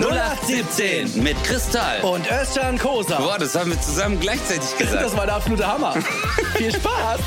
[0.00, 2.02] 0817 mit Kristall.
[2.02, 3.16] Und Özcan Kosa.
[3.16, 5.02] Boah, das haben wir zusammen gleichzeitig gesagt.
[5.02, 5.92] Das war der absolute Hammer.
[6.56, 7.20] Viel Spaß.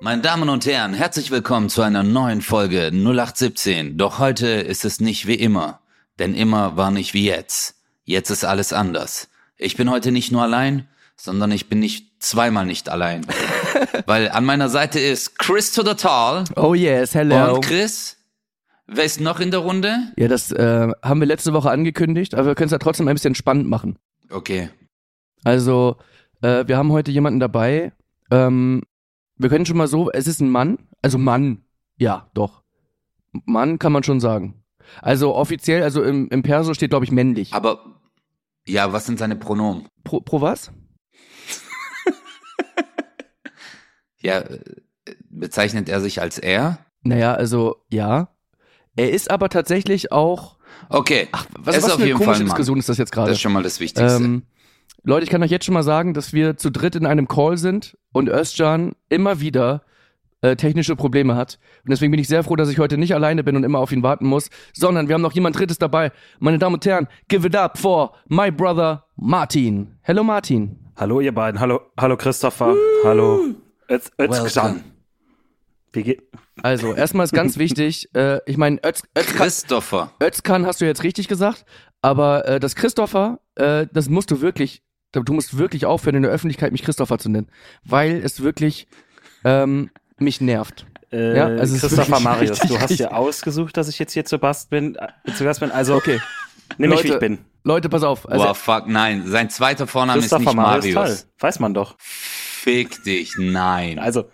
[0.00, 3.96] Meine Damen und Herren, herzlich willkommen zu einer neuen Folge 0817.
[3.96, 5.80] Doch heute ist es nicht wie immer.
[6.18, 7.76] Denn immer war nicht wie jetzt.
[8.04, 9.28] Jetzt ist alles anders.
[9.56, 10.86] Ich bin heute nicht nur allein,
[11.16, 13.26] sondern ich bin nicht zweimal nicht allein.
[14.06, 16.44] Weil an meiner Seite ist Chris to the Tall.
[16.56, 17.54] Oh yes, hello.
[17.54, 18.13] Und Chris,
[18.86, 20.12] wer ist noch in der Runde?
[20.16, 23.14] Ja, das äh, haben wir letzte Woche angekündigt, aber wir können es ja trotzdem ein
[23.14, 23.98] bisschen spannend machen.
[24.30, 24.70] Okay.
[25.44, 25.96] Also,
[26.42, 27.92] äh, wir haben heute jemanden dabei.
[28.30, 28.82] Ähm,
[29.36, 31.64] wir können schon mal so, es ist ein Mann, also Mann,
[31.96, 32.62] ja, doch.
[33.44, 34.62] Mann kann man schon sagen.
[35.02, 37.52] Also offiziell, also im, im Perso steht, glaube ich, männlich.
[37.52, 38.00] Aber,
[38.66, 39.88] ja, was sind seine Pronomen?
[40.04, 40.72] Pro, pro was?
[44.20, 44.58] Ja, äh,
[45.28, 46.78] bezeichnet er sich als er?
[47.02, 48.33] Naja, also ja.
[48.96, 50.56] Er ist aber tatsächlich auch.
[50.88, 51.28] Okay.
[51.32, 52.44] Ach, was, ist was auf für eine jeden komische Fall.
[52.44, 53.28] Diskussion ist das jetzt gerade?
[53.28, 54.16] Das ist schon mal das Wichtigste.
[54.16, 54.42] Ähm,
[55.02, 57.58] Leute, ich kann euch jetzt schon mal sagen, dass wir zu dritt in einem Call
[57.58, 59.82] sind und Özcan immer wieder
[60.40, 61.58] äh, technische Probleme hat.
[61.84, 63.92] Und deswegen bin ich sehr froh, dass ich heute nicht alleine bin und immer auf
[63.92, 66.12] ihn warten muss, sondern wir haben noch jemand Drittes dabei.
[66.38, 69.96] Meine Damen und Herren, give it up for my brother Martin.
[70.02, 70.78] Hello Martin.
[70.96, 73.54] Hallo ihr beiden, hallo, hallo Christopher, hallo
[73.90, 74.84] Öz, Özcan.
[75.92, 76.22] Wie geht?
[76.62, 80.12] Also, erstmal ist ganz wichtig, äh, ich meine, Öz, Özkan, Christopher.
[80.22, 81.64] Özkan hast du jetzt richtig gesagt,
[82.00, 84.82] aber äh, das Christopher, äh, das musst du wirklich,
[85.12, 87.48] du musst wirklich aufhören, in der Öffentlichkeit mich Christopher zu nennen,
[87.84, 88.86] weil es wirklich
[89.44, 90.86] ähm, mich nervt.
[91.12, 94.24] Äh, Ja, also es ist Christopher Marius, du hast dir ausgesucht, dass ich jetzt hier
[94.24, 95.70] zu Gast bin, äh, zu Gast bin.
[95.72, 96.20] Also Okay,
[96.78, 97.38] nimm mich wie Leute, ich bin.
[97.64, 98.28] Leute, pass auf.
[98.28, 99.24] Also, Boah, fuck, nein.
[99.26, 101.26] Sein zweiter Vorname ist Christopher nicht Marius, Marius.
[101.38, 101.96] Weiß man doch.
[101.98, 103.98] Fick dich, nein.
[103.98, 104.26] Also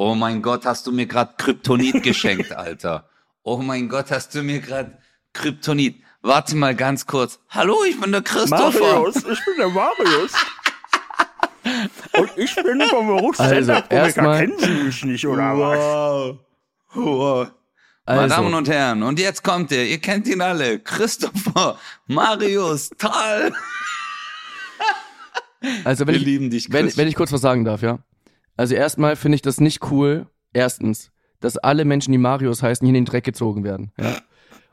[0.00, 3.08] Oh mein Gott, hast du mir grad Kryptonit geschenkt, Alter.
[3.42, 4.96] Oh mein Gott, hast du mir grad
[5.32, 6.00] Kryptonit.
[6.22, 7.40] Warte mal ganz kurz.
[7.48, 9.08] Hallo, ich bin der Christopher.
[9.08, 10.32] ich bin der Marius.
[12.16, 15.78] Und ich bin vom Beruf Also, Kennen Sie mich nicht, oder was?
[15.78, 16.38] Wow.
[16.94, 17.50] wow.
[18.06, 19.84] Meine also Damen und Herren, und jetzt kommt er.
[19.84, 20.78] Ihr kennt ihn alle.
[20.78, 21.76] Christopher,
[22.06, 23.52] Marius, Tal.
[25.82, 27.98] also wenn Wir ich, lieben dich, wenn, wenn ich kurz was sagen darf, ja.
[28.58, 32.90] Also erstmal finde ich das nicht cool, erstens, dass alle Menschen, die Marius heißen, hier
[32.90, 33.92] in den Dreck gezogen werden.
[33.98, 34.16] Ja.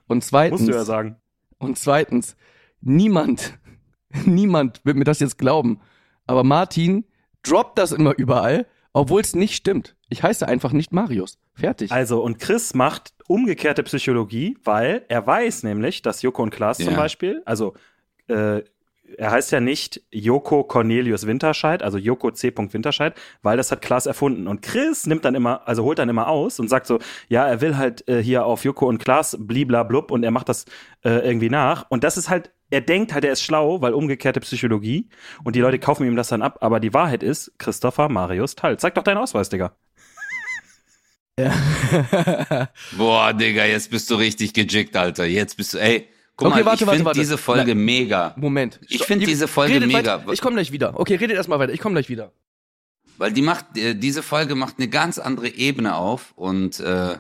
[0.07, 1.18] Und zweitens, Musst du ja sagen.
[1.59, 2.35] Und zweitens,
[2.81, 3.57] niemand,
[4.25, 5.79] niemand wird mir das jetzt glauben.
[6.25, 7.06] Aber Martin
[7.44, 9.96] droppt das immer überall, obwohl es nicht stimmt.
[10.09, 11.38] Ich heiße einfach nicht Marius.
[11.53, 11.91] Fertig.
[11.91, 16.91] Also, und Chris macht umgekehrte Psychologie, weil er weiß nämlich, dass Joko und Klaas zum
[16.91, 16.97] Ja.
[16.97, 17.75] Beispiel, also
[18.29, 18.63] äh,
[19.17, 22.53] er heißt ja nicht Joko Cornelius Winterscheid, also Joko C.
[22.55, 24.47] Winterscheid, weil das hat Klaas erfunden.
[24.47, 27.61] Und Chris nimmt dann immer, also holt dann immer aus und sagt so, ja, er
[27.61, 30.66] will halt äh, hier auf Joko und Klaas bliblablub und er macht das
[31.03, 31.85] äh, irgendwie nach.
[31.89, 35.09] Und das ist halt, er denkt halt, er ist schlau, weil umgekehrte Psychologie
[35.43, 36.57] und die Leute kaufen ihm das dann ab.
[36.61, 38.77] Aber die Wahrheit ist, Christopher Marius Thal.
[38.77, 39.75] Zeig doch deinen Ausweis, Digga.
[42.97, 45.25] Boah, Digga, jetzt bist du richtig gejickt, Alter.
[45.25, 46.07] Jetzt bist du, ey.
[46.38, 47.19] Guck Okay, mal, warte, ich warte, finde warte.
[47.19, 47.85] diese Folge Nein.
[47.85, 48.34] mega.
[48.38, 48.79] Moment.
[48.88, 49.07] Ich Stopp.
[49.07, 50.18] find Ihr- diese Folge redet mega.
[50.19, 50.34] Weiter.
[50.34, 51.00] Ich komme gleich wieder.
[51.00, 51.72] Okay, redet erstmal weiter.
[51.73, 52.31] Ich komme gleich wieder.
[53.18, 57.18] Weil die macht, äh, diese Folge macht eine ganz andere Ebene auf und äh,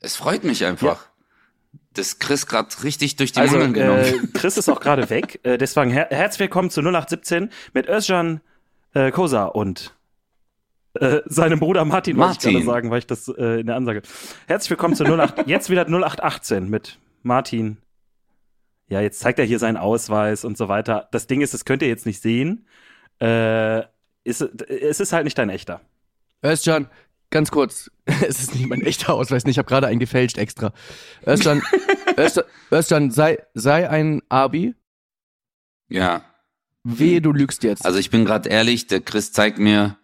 [0.00, 1.06] es freut mich einfach,
[1.92, 5.38] dass Chris gerade richtig durch die Also, Mangel genommen äh, Chris ist auch gerade weg.
[5.44, 8.40] Äh, deswegen her herzlich willkommen zu 0817 mit Özcan
[8.94, 9.94] äh, Kosa und
[10.94, 12.52] äh, seinem Bruder Martin, wollte ich Martin.
[12.54, 14.02] gerade sagen, weil ich das äh, in der Ansage.
[14.48, 17.76] Herzlich willkommen zu 08, jetzt wieder 0818 mit Martin.
[18.88, 21.08] Ja, jetzt zeigt er hier seinen Ausweis und so weiter.
[21.10, 22.66] Das Ding ist, das könnt ihr jetzt nicht sehen.
[23.20, 23.80] Äh,
[24.24, 25.80] ist, es ist halt nicht dein echter.
[26.44, 26.88] Özcan,
[27.30, 27.90] ganz kurz.
[28.06, 29.44] Es ist nicht mein echter Ausweis.
[29.46, 30.72] Ich habe gerade einen gefälscht extra.
[31.26, 31.62] Özcan,
[32.16, 34.74] Özcan, Özcan sei, sei ein Abi.
[35.88, 36.24] Ja.
[36.84, 37.84] Wehe, du lügst jetzt.
[37.84, 39.96] Also ich bin gerade ehrlich, der Chris zeigt mir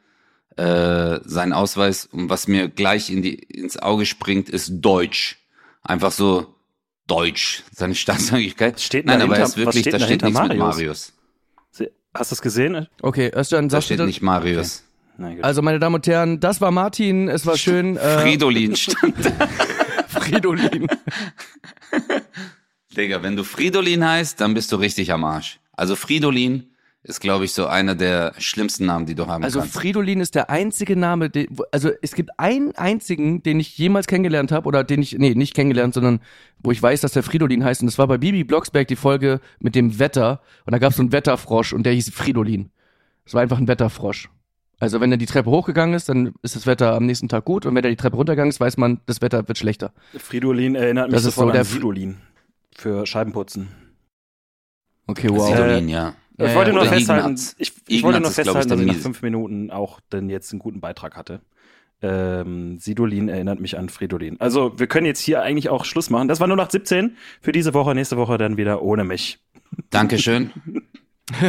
[0.56, 5.38] äh, seinen Ausweis und was mir gleich in die, ins Auge springt, ist Deutsch.
[5.82, 6.54] Einfach so
[7.06, 8.80] Deutsch, seine Staatsangehörigkeit.
[8.80, 9.44] Steht Nein, aber er dahinter?
[9.44, 10.76] ist Was wirklich, steht da steht nichts mit Marius?
[10.76, 11.12] Marius.
[12.14, 12.86] Hast du es gesehen?
[13.00, 14.06] okay, Özcan, Da steht das?
[14.06, 14.84] nicht Marius.
[15.16, 15.44] Nein, gut.
[15.44, 17.28] Also, meine Damen und Herren, das war Martin.
[17.28, 17.96] Es war schön.
[17.96, 19.48] Äh, Fridolin stand da.
[20.08, 20.88] Fridolin.
[22.96, 25.58] Digga, wenn du Fridolin heißt, dann bist du richtig am Arsch.
[25.72, 26.68] Also Fridolin
[27.04, 29.74] ist, glaube ich, so einer der schlimmsten Namen, die du haben Also kannst.
[29.74, 34.52] Fridolin ist der einzige Name, den, also es gibt einen einzigen, den ich jemals kennengelernt
[34.52, 36.20] habe oder den ich, nee, nicht kennengelernt, sondern
[36.60, 39.40] wo ich weiß, dass der Fridolin heißt und das war bei Bibi Blocksberg die Folge
[39.58, 42.70] mit dem Wetter und da gab es so einen Wetterfrosch und der hieß Fridolin.
[43.24, 44.30] Das war einfach ein Wetterfrosch.
[44.78, 47.66] Also wenn er die Treppe hochgegangen ist, dann ist das Wetter am nächsten Tag gut
[47.66, 49.92] und wenn er die Treppe runtergegangen ist, weiß man, das Wetter wird schlechter.
[50.16, 52.16] Fridolin erinnert mich Das ist so der an Fr- Sidolin.
[52.76, 53.68] für Scheibenputzen.
[55.08, 55.48] Okay, wow.
[55.48, 56.14] Sidolin, ja.
[56.44, 56.76] Ich Ja, wollte ja.
[56.76, 57.54] nur festhalten, Ignaz.
[57.58, 60.58] ich, ich wollte nur ich, festhalten, dass ich nach fünf Minuten auch dann jetzt einen
[60.60, 61.40] guten Beitrag hatte.
[62.04, 64.40] Ähm, Sidolin erinnert mich an Fridolin.
[64.40, 66.26] Also wir können jetzt hier eigentlich auch Schluss machen.
[66.28, 67.94] Das war nur nach 17 für diese Woche.
[67.94, 69.38] Nächste Woche dann wieder ohne mich.
[69.90, 70.50] Dankeschön.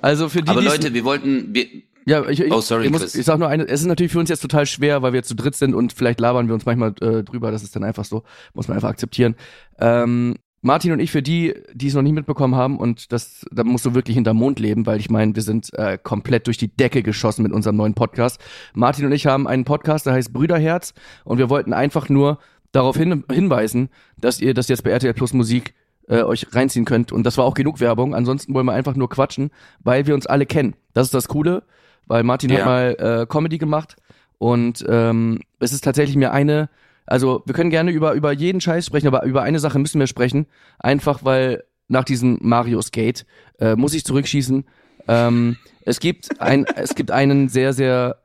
[0.00, 1.66] Also für die, Aber Leute, wir wollten, wir,
[2.06, 3.14] Ja, ich, ich, Oh, sorry, ich, muss, Chris.
[3.16, 5.34] ich sag nur eine, es ist natürlich für uns jetzt total schwer, weil wir zu
[5.34, 8.22] dritt sind und vielleicht labern wir uns manchmal äh, drüber, das ist dann einfach so,
[8.54, 9.34] muss man einfach akzeptieren.
[9.80, 13.62] Ähm, Martin und ich, für die, die es noch nie mitbekommen haben, und das, da
[13.64, 16.68] musst du wirklich hinterm Mond leben, weil ich meine, wir sind äh, komplett durch die
[16.68, 18.40] Decke geschossen mit unserem neuen Podcast.
[18.74, 20.94] Martin und ich haben einen Podcast, der heißt Brüderherz,
[21.24, 22.38] und wir wollten einfach nur
[22.72, 23.88] darauf hin, hinweisen,
[24.18, 25.74] dass ihr das jetzt bei RTL Plus Musik
[26.08, 27.12] äh, euch reinziehen könnt.
[27.12, 28.14] Und das war auch genug Werbung.
[28.14, 29.50] Ansonsten wollen wir einfach nur quatschen,
[29.80, 30.74] weil wir uns alle kennen.
[30.92, 31.62] Das ist das Coole,
[32.06, 32.64] weil Martin hat Ja.
[32.66, 33.96] mal äh, Comedy gemacht
[34.38, 36.68] und ähm, es ist tatsächlich mir eine,
[37.08, 40.06] also wir können gerne über, über jeden Scheiß sprechen, aber über eine Sache müssen wir
[40.06, 40.46] sprechen.
[40.78, 43.24] Einfach weil nach diesem Mario Skate
[43.58, 44.64] äh, muss ich zurückschießen.
[45.08, 48.16] Ähm, es gibt ein, es gibt einen sehr, sehr,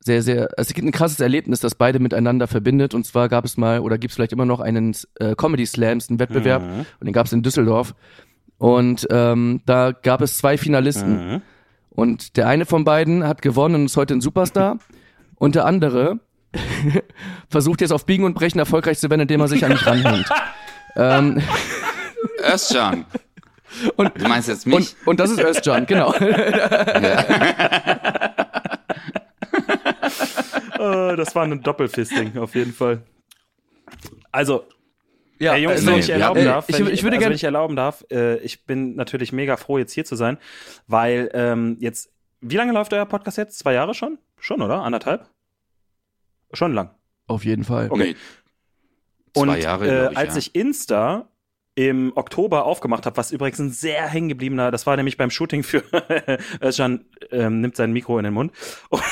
[0.00, 2.92] sehr, sehr, es gibt ein krasses Erlebnis, das beide miteinander verbindet.
[2.94, 6.10] Und zwar gab es mal oder gibt es vielleicht immer noch einen äh, Comedy Slams,
[6.10, 6.86] einen Wettbewerb, Mhm.
[7.00, 7.94] und den gab es in Düsseldorf.
[8.58, 11.32] Und ähm, da gab es zwei Finalisten.
[11.32, 11.42] Mhm.
[11.90, 14.78] Und der eine von beiden hat gewonnen und ist heute ein Superstar.
[15.36, 16.20] Und der andere
[17.48, 20.28] versucht jetzt auf Biegen und Brechen erfolgreich zu werden, indem er sich an mich ranhängt.
[20.96, 21.42] ähm,
[22.52, 23.04] Özcan.
[23.96, 24.74] und, Du meinst jetzt mich?
[24.76, 26.14] und, und das ist Özcan, genau.
[30.78, 33.02] Äh, das war ein Doppelfisting auf jeden Fall.
[34.32, 34.64] Also,
[35.38, 37.20] ja, Hey Jungs, äh, wenn nee, ich erlauben haben- darf, ich- wenn ich würde also
[37.20, 40.38] gerne- wenn ich erlauben darf, äh, ich bin natürlich mega froh, jetzt hier zu sein,
[40.86, 42.10] weil ähm, jetzt,
[42.40, 43.58] wie lange läuft euer Podcast jetzt?
[43.58, 44.18] Zwei Jahre schon?
[44.38, 44.82] Schon, oder?
[44.82, 45.28] Anderthalb?
[46.52, 46.90] Schon lang.
[47.26, 47.90] Auf jeden Fall.
[47.90, 48.14] Okay.
[48.14, 48.16] Nee.
[49.34, 50.38] Zwei Und Jahre, äh, ich, als ja.
[50.38, 51.28] ich Insta
[51.76, 55.62] im Oktober aufgemacht habe, was übrigens ein sehr hängen gebliebener, das war nämlich beim Shooting
[55.62, 55.82] für
[56.62, 58.50] Özcan ähm, nimmt sein Mikro in den Mund
[58.88, 59.02] und,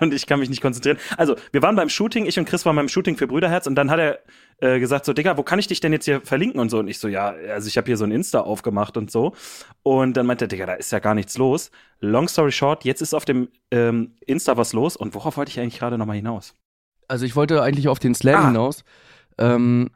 [0.00, 0.98] und ich kann mich nicht konzentrieren.
[1.16, 3.92] Also, wir waren beim Shooting, ich und Chris waren beim Shooting für Brüderherz und dann
[3.92, 4.18] hat er
[4.60, 6.88] äh, gesagt so, Digga, wo kann ich dich denn jetzt hier verlinken und so und
[6.88, 9.34] ich so, ja, also ich habe hier so ein Insta aufgemacht und so
[9.84, 11.70] und dann meinte er, Digga, da ist ja gar nichts los.
[12.00, 15.60] Long story short, jetzt ist auf dem ähm, Insta was los und worauf wollte ich
[15.60, 16.56] eigentlich gerade nochmal hinaus?
[17.06, 18.46] Also ich wollte eigentlich auf den Slam Ah.
[18.48, 18.82] hinaus.
[19.38, 19.90] Ähm,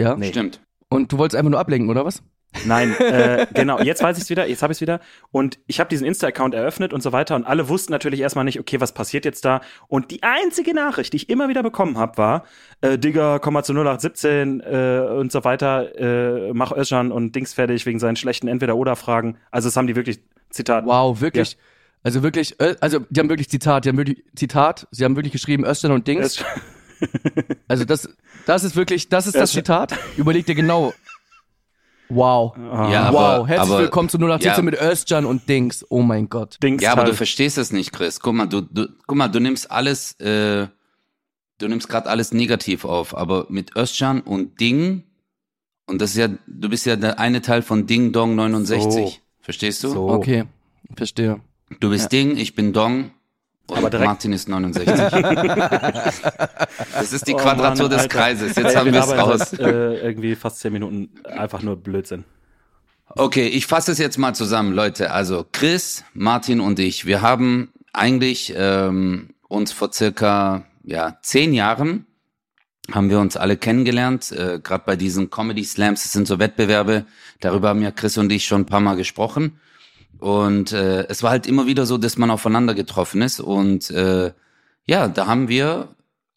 [0.00, 0.16] ja.
[0.16, 0.28] Nee.
[0.30, 0.60] Stimmt.
[0.88, 2.22] Und du wolltest einfach nur ablenken, oder was?
[2.66, 4.98] Nein, äh, genau, jetzt weiß ich es wieder, jetzt habe ich es wieder.
[5.30, 7.36] Und ich habe diesen Insta-Account eröffnet und so weiter.
[7.36, 9.60] Und alle wussten natürlich erstmal nicht, okay, was passiert jetzt da?
[9.86, 12.44] Und die einzige Nachricht, die ich immer wieder bekommen habe, war,
[12.80, 17.54] äh, Digga, komm mal zu 0817 äh, und so weiter, äh, mach Özcan und Dings
[17.54, 19.36] fertig wegen seinen schlechten Entweder-Oder-Fragen.
[19.52, 20.18] Also das haben die wirklich,
[20.50, 21.56] Zitat, Wow, wirklich.
[22.02, 25.64] Also wirklich, also die haben wirklich Zitat, die haben wirklich Zitat, sie haben wirklich geschrieben
[25.64, 26.38] Östern und Dings.
[26.40, 26.46] Özcan-
[27.68, 28.08] Also das,
[28.46, 29.98] das ist wirklich, das ist das Östern- Zitat.
[30.16, 30.92] Überleg dir genau.
[32.08, 32.56] Wow.
[32.56, 34.62] Ja, aber, wow, herzlich aber, willkommen zu 087 ja.
[34.62, 35.86] mit Özcan und Dings.
[35.88, 36.58] Oh mein Gott.
[36.60, 37.16] Dings Ja, aber du halt.
[37.16, 38.18] verstehst es nicht, Chris.
[38.18, 40.66] Guck mal, du, du, guck mal, du nimmst alles, äh,
[41.58, 45.04] du nimmst gerade alles negativ auf, aber mit Özcan und Ding,
[45.86, 48.92] und das ist ja, du bist ja der eine Teil von Ding Dong 69.
[48.92, 49.12] So.
[49.40, 49.90] Verstehst du?
[49.90, 50.08] So.
[50.08, 50.44] Okay,
[50.96, 51.40] verstehe.
[51.78, 53.12] Du bist Ding, ich bin Dong.
[53.70, 54.84] Und Aber direkt- Martin ist 69.
[56.94, 58.08] das ist die Oh Quadratur Mann, des Alter.
[58.18, 58.56] Kreises.
[58.56, 59.50] Jetzt haben wir es raus.
[59.50, 62.24] seit, Äh, irgendwie fast zehn Minuten einfach nur Blödsinn.
[63.16, 65.10] Okay, ich fasse es jetzt mal zusammen, Leute.
[65.12, 72.06] Also Chris, Martin und ich, wir haben eigentlich ähm, uns vor circa ja, zehn Jahren
[72.92, 77.04] haben wir uns alle kennengelernt, äh, gerade bei diesen Comedy Slams, das sind so Wettbewerbe,
[77.38, 79.60] darüber haben ja Chris und ich schon ein paar Mal gesprochen.
[80.20, 83.40] Und äh, es war halt immer wieder so, dass man aufeinander getroffen ist.
[83.40, 84.32] Und äh,
[84.84, 85.88] ja, da haben wir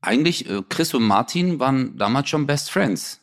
[0.01, 3.19] eigentlich, äh, Chris und Martin waren damals schon Best Friends.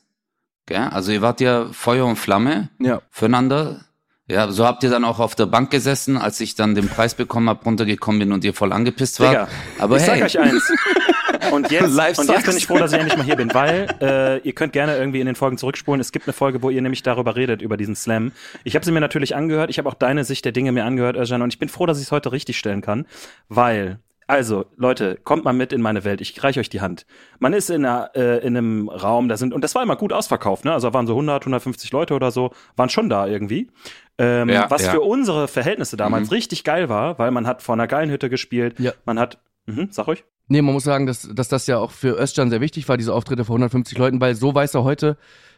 [0.67, 0.79] Gell?
[0.93, 3.01] Also ihr wart ja Feuer und Flamme Ja.
[3.11, 3.81] füreinander.
[4.29, 7.15] Ja, so habt ihr dann auch auf der Bank gesessen, als ich dann den Preis
[7.17, 9.33] bekommen habe, runtergekommen bin und ihr voll angepisst wart.
[9.33, 9.49] Digga,
[9.81, 10.63] Aber ich hey, sag euch eins.
[11.53, 13.87] Und jetzt, Live und jetzt bin ich froh, dass ich endlich mal hier bin, weil
[14.01, 16.01] äh, ihr könnt gerne irgendwie in den Folgen zurückspulen.
[16.01, 18.33] Es gibt eine Folge, wo ihr nämlich darüber redet, über diesen Slam.
[18.65, 19.71] Ich habe sie mir natürlich angehört.
[19.71, 21.43] Ich habe auch deine Sicht der Dinge mir angehört, Özcan.
[21.43, 23.07] Und ich bin froh, dass ich es heute richtig stellen kann,
[23.49, 23.99] weil
[24.31, 26.21] also, Leute, kommt mal mit in meine Welt.
[26.21, 27.05] Ich reiche euch die Hand.
[27.41, 30.13] Man ist in, einer, äh, in einem Raum, da sind, und das war immer gut
[30.13, 30.73] ausverkauft, ne?
[30.73, 33.73] Also da waren so 100, 150 Leute oder so, waren schon da irgendwie.
[34.19, 34.93] Ähm, Ja, was ja.
[34.93, 38.79] für unsere Verhältnisse damals richtig geil war, weil man hat vor einer geilen Hütte gespielt.
[38.79, 38.93] Ja.
[39.05, 40.23] Man hat, mhm, sag euch.
[40.51, 43.15] Nee, man muss sagen, dass, dass das ja auch für Özcan sehr wichtig war, diese
[43.15, 45.17] Auftritte vor 150 Leuten, weil so weiß er heute,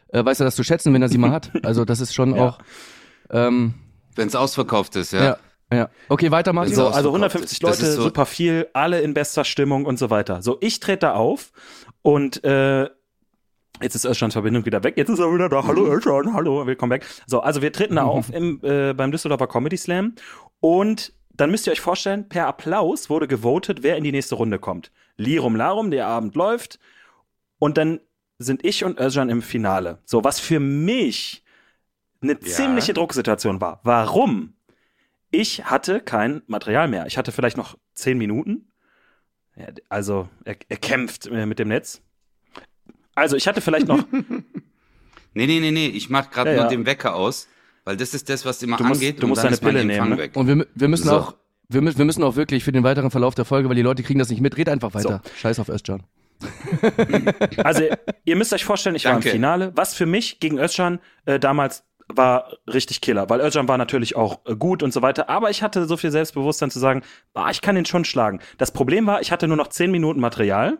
[0.09, 1.51] äh, weiß er das zu schätzen, wenn er sie mal hat.
[1.63, 2.43] Also das ist schon Ja.
[2.47, 2.59] auch,
[3.31, 3.73] ähm,
[4.15, 5.23] wenn es ausverkauft ist, ja.
[5.23, 5.37] ja.
[5.73, 6.75] ja, Okay, weiter Martin.
[6.75, 7.63] So, also 150 ist.
[7.63, 10.43] Das Leute, so- super viel, alle in bester Stimmung und so weiter.
[10.43, 11.51] So, ich trete da auf
[12.03, 12.87] und äh,
[13.81, 14.93] Jetzt ist Özcans Verbindung wieder weg.
[14.97, 15.63] Jetzt ist er wieder da.
[15.65, 17.05] Hallo Özcan, hallo, willkommen back.
[17.25, 20.13] So, also wir treten da auf im, äh, beim Düsseldorfer Comedy Slam
[20.59, 24.59] und dann müsst ihr euch vorstellen, per Applaus wurde gewotet, wer in die nächste Runde
[24.59, 24.91] kommt.
[25.17, 26.79] Lirum Larum, der Abend läuft
[27.59, 27.99] und dann
[28.39, 29.99] sind ich und Özcan im Finale.
[30.05, 31.43] So, was für mich
[32.21, 33.79] eine ziemliche Drucksituation war.
[33.83, 34.53] Warum?
[35.31, 37.05] Ich hatte kein Material mehr.
[37.07, 38.71] Ich hatte vielleicht noch zehn Minuten.
[39.55, 42.01] Ja, also, er, er kämpft äh, mit dem Netz.
[43.15, 44.03] Also, ich hatte vielleicht noch.
[45.35, 46.69] Nee, nee, nee, nee, ich mach gerade Ja, nur ja.
[46.69, 47.47] den Wecker aus,
[47.85, 49.19] weil das ist das, was immer Du musst- angeht.
[49.19, 50.17] du und musst dann deine Pille nehmen, ne?
[50.17, 50.31] weg.
[50.35, 51.17] Und wir, wir müssen So.
[51.17, 51.35] auch,
[51.69, 54.03] wir, müssen- wir müssen auch wirklich für den weiteren Verlauf der Folge, weil die Leute
[54.03, 55.21] kriegen das nicht mit, red einfach weiter.
[55.39, 56.03] Scheiß auf Özcan.
[57.63, 57.83] Also,
[58.25, 59.29] ihr müsst euch vorstellen, ich war Danke.
[59.29, 63.77] im Finale, was für mich gegen Özcan äh, damals war richtig Killer, weil Özcan war
[63.77, 67.01] natürlich auch äh, gut und so weiter, aber ich hatte so viel Selbstbewusstsein zu sagen,
[67.33, 68.39] bah, ich kann ihn schon schlagen.
[68.57, 70.79] Das Problem war, ich hatte nur noch zehn Minuten Material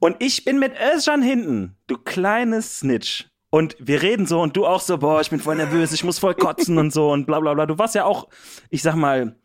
[0.00, 3.29] und ich bin mit Özcan hinten, du kleines Snitch.
[3.50, 6.20] Und wir reden so und du auch so, boah, ich bin voll nervös, ich muss
[6.20, 7.66] voll kotzen und so und bla bla bla.
[7.66, 8.28] Du warst ja auch,
[8.70, 9.36] ich sag mal,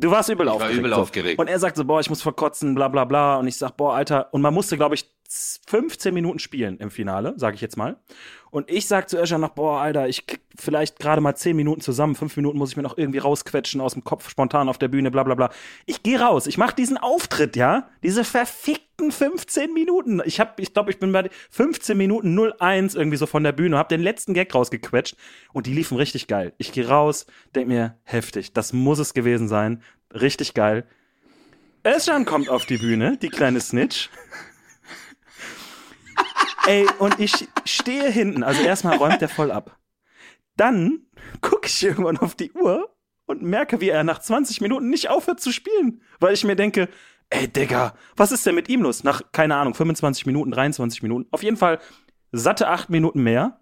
[0.00, 0.78] du warst übel war aufgeregt.
[0.78, 0.96] übel so.
[0.96, 1.38] aufgeregt.
[1.38, 3.36] Und er sagt so, boah, ich muss verkotzen, bla bla bla.
[3.36, 7.34] Und ich sag, boah, Alter, und man musste, glaube ich, 15 Minuten spielen im Finale,
[7.36, 7.96] sage ich jetzt mal.
[8.50, 11.80] Und ich sag zu Özcan noch, boah, Alter, ich krieg vielleicht gerade mal 10 Minuten
[11.80, 14.88] zusammen, 5 Minuten muss ich mir noch irgendwie rausquetschen aus dem Kopf, spontan auf der
[14.88, 15.50] Bühne, bla bla bla.
[15.86, 20.20] Ich gehe raus, ich mache diesen Auftritt, ja, diese verfickten 15 Minuten.
[20.24, 23.78] Ich hab, ich glaube, ich bin bei 15 Minuten 01 irgendwie so von der Bühne,
[23.78, 25.16] hab den letzten Gag rausgequetscht
[25.52, 26.52] und die liefen richtig geil.
[26.58, 29.80] Ich gehe raus, denk mir, heftig, das muss es gewesen sein,
[30.12, 30.88] richtig geil.
[31.86, 34.10] Özcan kommt auf die Bühne, die kleine Snitch.
[36.70, 38.44] Ey, und ich stehe hinten.
[38.44, 39.76] Also erstmal räumt er voll ab.
[40.56, 41.00] Dann
[41.40, 42.94] gucke ich irgendwann auf die Uhr
[43.26, 46.00] und merke, wie er nach 20 Minuten nicht aufhört zu spielen.
[46.20, 46.88] Weil ich mir denke,
[47.28, 49.02] ey Digga, was ist denn mit ihm los?
[49.02, 51.26] Nach, keine Ahnung, 25 Minuten, 23 Minuten.
[51.32, 51.80] Auf jeden Fall
[52.30, 53.58] satte acht Minuten mehr,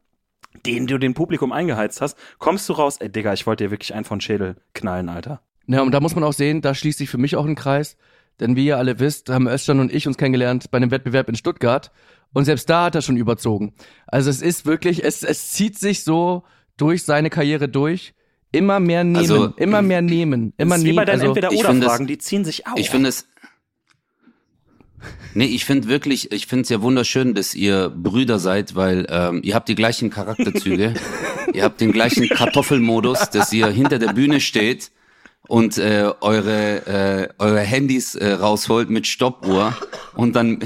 [0.66, 3.94] den du dem Publikum eingeheizt hast, kommst du raus, ey Digga, ich wollte dir wirklich
[3.94, 5.40] einen von Schädel knallen, Alter.
[5.66, 7.96] Ja, und da muss man auch sehen, da schließt sich für mich auch ein Kreis.
[8.40, 11.34] Denn wie ihr alle wisst, haben Özcan und ich uns kennengelernt bei einem Wettbewerb in
[11.34, 11.90] Stuttgart.
[12.34, 13.74] Und selbst da hat er schon überzogen.
[14.06, 16.44] Also es ist wirklich, es, es zieht sich so
[16.76, 18.14] durch seine Karriere durch.
[18.52, 20.96] Immer mehr nehmen, Also, immer mehr nehmen, immer ist wie nehmen.
[20.96, 22.78] bei deinen Also, ich finde Entweder-Oder-Fragen, es- die ziehen sich auf.
[22.78, 23.26] Ich finde es.
[25.34, 29.40] Nee, ich finde wirklich, ich finde es ja wunderschön, dass ihr Brüder seid, weil ähm,
[29.44, 30.94] ihr habt die gleichen Charakterzüge,
[31.54, 34.90] ihr habt den gleichen Kartoffelmodus, dass ihr hinter der Bühne steht
[35.46, 39.76] und äh, eure äh, eure Handys äh, rausholt mit Stoppuhr
[40.14, 40.58] und dann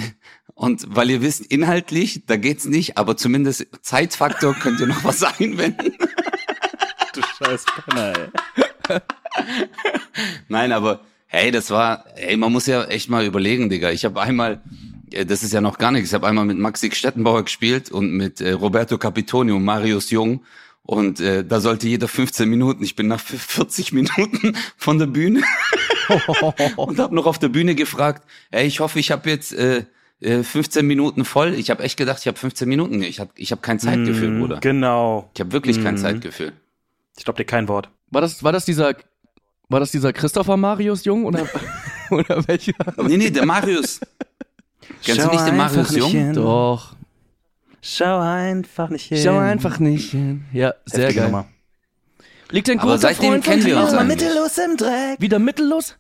[0.63, 5.25] und weil ihr wisst inhaltlich, da geht's nicht, aber zumindest Zeitfaktor könnt ihr noch was
[5.41, 5.93] einwenden.
[7.15, 8.13] du scheiß Penner,
[8.89, 9.01] ey.
[10.47, 13.91] Nein, aber hey, das war, hey, man muss ja echt mal überlegen, Digga.
[13.91, 14.63] Ich habe einmal,
[15.11, 18.13] äh, das ist ja noch gar nichts, ich habe einmal mit Maxi Stettenbauer gespielt und
[18.13, 20.45] mit äh, Roberto Capitoni und Marius Jung.
[20.85, 22.85] Und äh, da sollte jeder 15 Minuten.
[22.85, 25.43] Ich bin nach 40 Minuten von der Bühne
[26.77, 29.87] und habe noch auf der Bühne gefragt, hey, ich hoffe, ich habe jetzt äh,
[30.23, 31.55] äh, 15 Minuten voll.
[31.55, 33.03] Ich habe echt gedacht, ich habe 15 Minuten.
[33.03, 34.61] Ich habe ich hab kein Zeitgefühl, Mm, Bruder.
[34.61, 35.31] Genau.
[35.35, 35.99] Ich habe wirklich kein Mhm.
[35.99, 36.53] Zeitgefühl.
[37.19, 37.89] Ich glaube dir kein Wort.
[38.11, 38.95] war das, war das dieser,
[39.69, 41.47] war das dieser Christopher Marius Jung oder,
[42.11, 42.73] oder welcher?
[43.03, 44.01] Nee, nee, der Marius.
[45.05, 46.11] Kennst du nicht den Marius Jung?
[46.11, 46.33] Hin.
[46.35, 46.95] Doch.
[47.81, 49.19] Schau einfach nicht hin.
[49.25, 50.45] Schau einfach nicht hin.
[50.53, 51.31] Ja, sehr Heftige geil.
[51.31, 51.47] Nummer.
[52.51, 53.83] Liegt ein Aber guter seitdem Freund von kennen wir dir?
[53.83, 54.19] uns eigentlich.
[54.21, 55.21] mittellos im Dreck.
[55.21, 55.97] Wieder mittellos?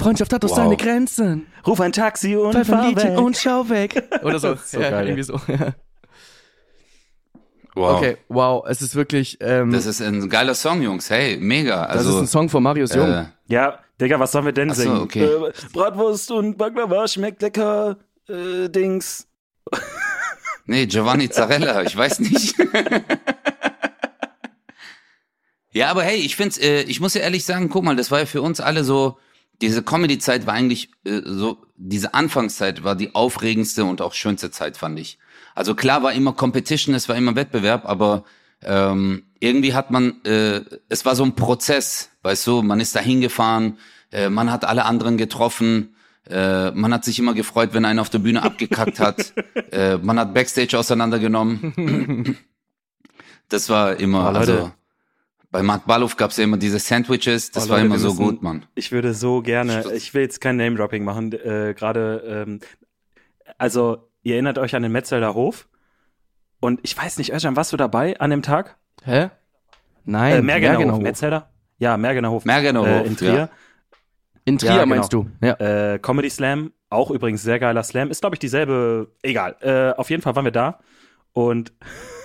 [0.00, 0.56] Freundschaft hat doch Wow.
[0.56, 1.46] seine Grenzen.
[1.66, 3.18] Ruf ein Taxi und Pfeif fahr weg.
[3.18, 4.02] und schau weg.
[4.22, 4.54] Oder so.
[4.54, 5.40] Das so ja, geil, irgendwie so.
[5.48, 5.74] Ja.
[7.76, 7.98] Wow.
[7.98, 11.08] Okay, wow, es ist wirklich, ähm, Das ist ein geiler Song, Jungs.
[11.08, 11.86] Hey, mega.
[11.86, 13.08] das Also, ist ein Song von Marius Jung.
[13.08, 15.00] äh, Ja, Digga, was sollen wir denn Ach so, singen?
[15.02, 15.22] okay.
[15.24, 17.96] Äh, Bratwurst und Baklava schmeckt lecker.
[18.28, 19.28] Äh, Dings.
[20.66, 22.56] nee, Giovanni Zarella, ich weiß nicht.
[25.72, 28.18] ja, aber hey, ich find's, äh, ich muss ja ehrlich sagen, guck mal, das war
[28.18, 29.16] ja für uns alle so,
[29.60, 34.76] diese Comedy-Zeit war eigentlich äh, so, diese Anfangszeit war die aufregendste und auch schönste Zeit,
[34.76, 35.18] fand ich.
[35.54, 38.24] Also klar war immer Competition, es war immer Wettbewerb, aber
[38.62, 43.00] ähm, irgendwie hat man, äh, es war so ein Prozess, weißt du, man ist da
[43.00, 43.78] hingefahren,
[44.12, 45.96] äh, man hat alle anderen getroffen,
[46.28, 49.32] äh, man hat sich immer gefreut, wenn einer auf der Bühne abgekackt hat,
[49.72, 52.36] äh, man hat Backstage auseinandergenommen.
[53.48, 54.72] das war immer, Oh, also
[55.50, 58.24] bei Mark Baluf gab's ja immer diese Sandwiches, das Oh, war Leute, immer so müssen-
[58.24, 58.66] gut, Mann.
[58.74, 62.60] Ich würde so gerne, ich will jetzt kein Name-Dropping machen, äh, gerade, ähm,
[63.58, 65.68] also, ihr erinnert euch an den Metzelder Hof?
[66.60, 68.76] Und ich weiß nicht, Özcan, warst du dabei an dem Tag?
[69.04, 69.30] Hä?
[70.04, 70.98] Nein, Äh, Mergener Mergener Hof.
[70.98, 71.02] Hof.
[71.02, 71.50] Metzelder?
[71.78, 72.44] Ja, Mergener Hof.
[72.44, 73.34] Mergener äh, Hof, in Trier.
[73.34, 73.48] ja.
[74.44, 75.28] In Trier Ja, meinst du?
[75.42, 75.54] Ja.
[75.94, 78.10] Äh, Comedy Slam, auch übrigens sehr geiler Slam.
[78.10, 79.10] Ist, glaube ich, dieselbe.
[79.22, 79.56] Egal.
[79.60, 80.80] Äh, auf jeden Fall waren wir da.
[81.32, 81.72] Und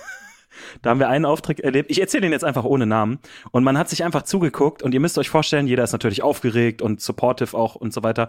[0.82, 1.90] da haben wir einen Auftritt erlebt.
[1.90, 3.18] Ich erzähle den jetzt einfach ohne Namen.
[3.50, 4.82] Und man hat sich einfach zugeguckt.
[4.82, 8.28] Und ihr müsst euch vorstellen, jeder ist natürlich aufgeregt und supportive auch und so weiter.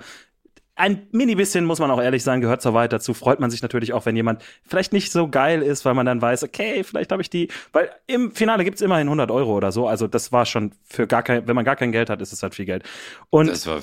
[0.76, 3.16] Ein mini bisschen, muss man auch ehrlich sagen, gehört zur Wahrheit dazu.
[3.16, 6.22] Freut man sich natürlich auch, wenn jemand vielleicht nicht so geil ist, weil man dann
[6.22, 9.88] weiß, okay, vielleicht habe ich die, weil im Finale gibt's immerhin 100 Euro oder so.
[9.88, 12.44] Also das war schon für gar kein, wenn man gar kein Geld hat, ist es
[12.44, 12.84] halt viel Geld.
[13.32, 13.82] Und Das war.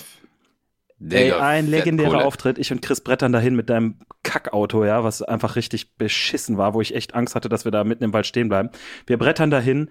[1.11, 2.25] Ey, ein legendärer.
[2.25, 2.58] Auftritt.
[2.58, 6.80] Ich und Chris brettern dahin mit deinem Kackauto, ja, was einfach richtig beschissen war, wo
[6.80, 8.70] ich echt Angst hatte, dass wir da mitten im Wald stehen bleiben.
[9.06, 9.90] Wir brettern dahin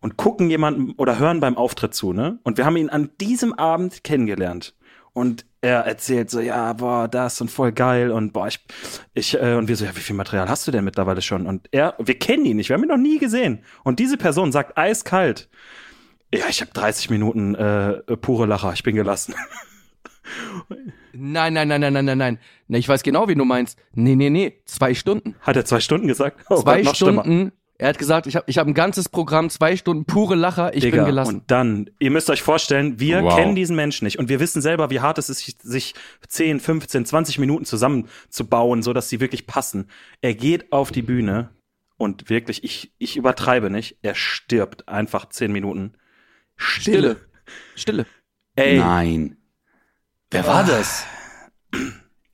[0.00, 2.38] und gucken jemanden oder hören beim Auftritt zu, ne?
[2.42, 4.74] Und wir haben ihn an diesem Abend kennengelernt.
[5.14, 8.58] Und er erzählt so, ja, boah, das und voll geil und boah, ich,
[9.14, 11.46] ich, äh, und wir so, ja, wie viel Material hast du denn mittlerweile schon?
[11.46, 13.62] Und er, wir kennen ihn nicht, wir haben ihn noch nie gesehen.
[13.84, 15.48] Und diese Person sagt eiskalt,
[16.34, 19.34] ja, ich habe 30 Minuten äh, pure Lacher, ich bin gelassen.
[21.12, 22.38] Nein, nein, nein, nein, nein, nein, nein.
[22.68, 23.78] Na, ich weiß genau, wie du meinst.
[23.94, 24.60] Nee, nee, nee.
[24.64, 25.34] Zwei Stunden.
[25.40, 26.40] Hat er zwei Stunden gesagt?
[26.50, 26.84] Oh zwei.
[26.84, 27.52] Stunden.
[27.76, 30.82] Er hat gesagt, ich habe ich hab ein ganzes Programm, zwei Stunden pure Lacher, ich
[30.82, 31.34] Digga, bin gelassen.
[31.40, 33.34] Und dann, ihr müsst euch vorstellen, wir Wow.
[33.36, 35.94] kennen diesen Menschen nicht und wir wissen selber, wie hart es ist, sich- sich
[36.28, 39.88] 10, 15, 20 Minuten zusammenzubauen, so dass sie wirklich passen.
[40.20, 41.50] Er geht auf die Bühne
[41.96, 45.94] und wirklich, ich, ich übertreibe nicht, er stirbt einfach 10 Minuten.
[46.56, 47.16] Stille.
[47.74, 48.06] Stille.
[48.54, 49.36] Ey, Nein.
[50.34, 51.06] Wer war das?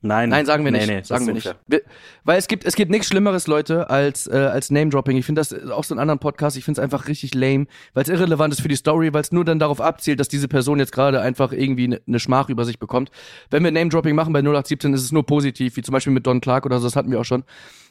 [0.01, 0.29] nein.
[0.29, 0.87] Nein, sagen wir Nee, nicht.
[0.87, 1.55] nee, das sagen wir nicht.
[1.67, 1.81] Wir,
[2.23, 5.17] weil es gibt, es gibt nichts Schlimmeres, Leute, als, äh, als Name-Dropping.
[5.17, 6.57] Ich finde das auch so einen anderen Podcast.
[6.57, 9.31] Ich finde es einfach richtig lame, weil es irrelevant ist für die Story, weil es
[9.31, 12.65] nur dann darauf abzielt, dass diese Person jetzt gerade einfach irgendwie eine ne Schmach über
[12.65, 13.11] sich bekommt.
[13.51, 16.41] Wenn wir Name-Dropping machen bei 0817, ist es nur positiv, wie zum Beispiel mit Don
[16.41, 17.43] Clark oder so, das hatten wir auch schon.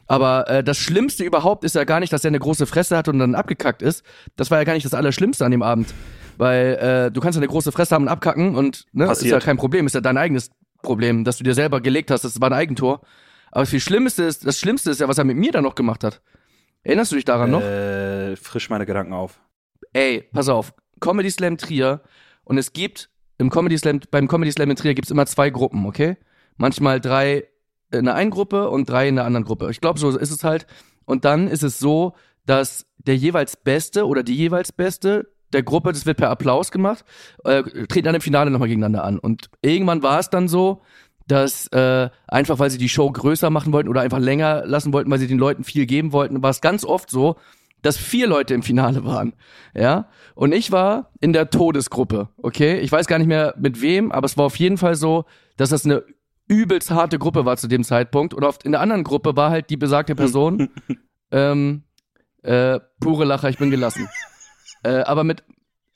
[0.08, 3.06] Aber äh, das Schlimmste überhaupt ist ja gar nicht, dass er eine große Fresse hat
[3.06, 4.02] und dann abgekackt ist.
[4.34, 5.94] Das war ja gar nicht das Allerschlimmste an dem Abend.
[6.40, 9.32] Weil äh, du kannst ja eine große Fresse haben und abkacken und ne, ist Passiert.
[9.34, 12.40] ja kein Problem, ist ja dein eigenes Problem, dass du dir selber gelegt hast, das
[12.40, 13.02] war ein Eigentor.
[13.50, 15.74] Aber das viel Schlimmste ist, das Schlimmste ist ja, was er mit mir dann noch
[15.74, 16.22] gemacht hat.
[16.82, 17.60] Erinnerst du dich daran noch?
[17.60, 19.38] Äh, frisch meine Gedanken auf.
[19.92, 22.00] Ey, pass auf, Comedy Slam Trier
[22.44, 25.84] und es gibt im Comedy Slam, beim Comedy Slam in Trier gibt's immer zwei Gruppen,
[25.84, 26.16] okay?
[26.56, 27.48] Manchmal drei
[27.92, 29.70] in der einen Gruppe und drei in der anderen Gruppe.
[29.70, 30.66] Ich glaube, so ist es halt.
[31.04, 32.14] Und dann ist es so,
[32.46, 37.04] dass der jeweils Beste oder die jeweils Beste der Gruppe, das wird per Applaus gemacht,
[37.44, 39.18] äh, treten dann im Finale nochmal gegeneinander an.
[39.18, 40.82] Und irgendwann war es dann so,
[41.26, 45.10] dass äh, einfach, weil sie die Show größer machen wollten oder einfach länger lassen wollten,
[45.10, 47.36] weil sie den Leuten viel geben wollten, war es ganz oft so,
[47.82, 49.34] dass vier Leute im Finale waren.
[49.74, 50.08] Ja.
[50.34, 52.78] Und ich war in der Todesgruppe, okay?
[52.80, 55.24] Ich weiß gar nicht mehr mit wem, aber es war auf jeden Fall so,
[55.56, 56.04] dass das eine
[56.48, 58.34] übelst harte Gruppe war zu dem Zeitpunkt.
[58.34, 60.68] Und oft in der anderen Gruppe war halt die besagte Person,
[61.30, 61.84] ähm,
[62.42, 64.08] äh, pure Lacher, ich bin gelassen.
[64.82, 65.42] Äh, aber mit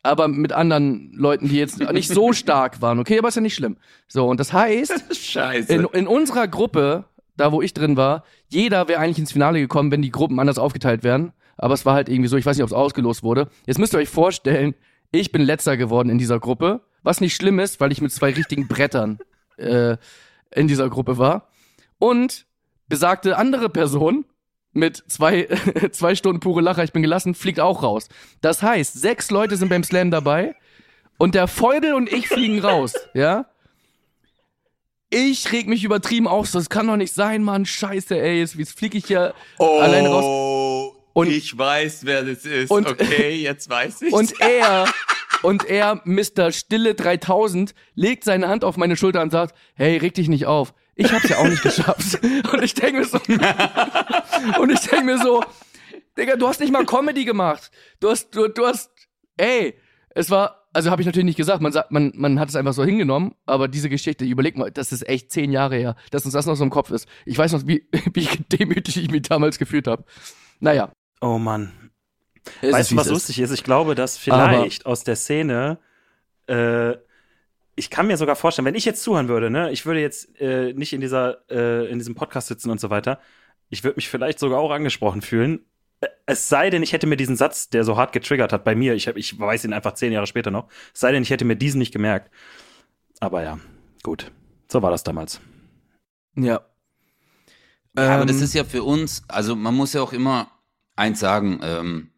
[0.04, 3.54] aber mit anderen Leuten, die jetzt nicht so stark waren, okay, aber ist ja nicht
[3.54, 3.78] schlimm.
[4.06, 5.72] So, und das heißt, Scheiße.
[5.72, 7.06] in, in unserer Gruppe,
[7.38, 10.58] da wo ich drin war, jeder wäre eigentlich ins Finale gekommen, wenn die Gruppen anders
[10.58, 11.32] aufgeteilt wären.
[11.56, 13.48] Aber es war halt irgendwie so, ich weiß nicht, ob es ausgelost wurde.
[13.66, 14.74] Jetzt müsst ihr euch vorstellen,
[15.10, 18.30] ich bin letzter geworden in dieser Gruppe, was nicht schlimm ist, weil ich mit zwei
[18.32, 19.18] richtigen Brettern
[19.56, 19.96] äh,
[20.50, 21.48] in dieser Gruppe war.
[21.98, 22.46] Und
[22.88, 24.26] besagte andere Person
[24.74, 25.48] mit zwei,
[25.92, 28.08] zwei Stunden pure Lacher, ich bin gelassen, fliegt auch raus.
[28.40, 30.54] Das heißt, sechs Leute sind beim Slam dabei
[31.16, 33.46] und der Feudel und ich fliegen raus, ja?
[35.10, 38.56] Ich reg mich übertrieben auf, so, das kann doch nicht sein, Mann, scheiße, ey, jetzt,
[38.56, 40.92] jetzt flieg ich ja oh, alleine raus.
[41.12, 42.70] Und- ich weiß, wer das ist.
[42.70, 44.12] Und- okay, jetzt weiß ich.
[44.12, 44.86] Und er,
[45.42, 46.50] und er, Mr.
[46.50, 50.74] Stille 3000, legt seine Hand auf meine Schulter und sagt, hey, reg dich nicht auf.
[50.96, 52.20] Ich hab's ja auch nicht geschafft.
[52.52, 53.18] Und ich denke mir so,
[54.60, 55.42] und ich denke mir so,
[56.16, 57.70] Digga, du hast nicht mal Comedy gemacht.
[58.00, 58.90] Du hast, du, du hast,
[59.36, 59.74] ey,
[60.10, 62.72] es war, also habe ich natürlich nicht gesagt, man sagt, man, man hat es einfach
[62.72, 66.34] so hingenommen, aber diese Geschichte, überleg mal, das ist echt zehn Jahre her, dass uns
[66.34, 67.08] das noch so im Kopf ist.
[67.26, 70.04] Ich weiß noch, wie, wie demütig ich mich damals gefühlt habe.
[70.60, 70.92] Naja.
[71.20, 71.90] Oh Mann.
[72.60, 73.12] es weißt ist, du, was es ist.
[73.12, 73.50] lustig ist?
[73.50, 75.78] Ich glaube, dass vielleicht aus der Szene,
[76.46, 76.94] äh,
[77.76, 80.72] ich kann mir sogar vorstellen, wenn ich jetzt zuhören würde, ne, ich würde jetzt äh,
[80.74, 83.20] nicht in dieser, äh, in diesem Podcast sitzen und so weiter,
[83.70, 85.60] ich würde mich vielleicht sogar auch angesprochen fühlen.
[86.26, 88.94] Es sei denn, ich hätte mir diesen Satz, der so hart getriggert hat bei mir,
[88.94, 91.44] ich, hab, ich weiß ihn einfach zehn Jahre später noch, es sei denn, ich hätte
[91.44, 92.30] mir diesen nicht gemerkt.
[93.20, 93.58] Aber ja,
[94.02, 94.30] gut.
[94.70, 95.40] So war das damals.
[96.36, 96.60] Ja.
[97.96, 100.50] Ja, aber das Ähm, ist ja für uns, also man muss ja auch immer
[100.96, 102.10] eins sagen, ähm,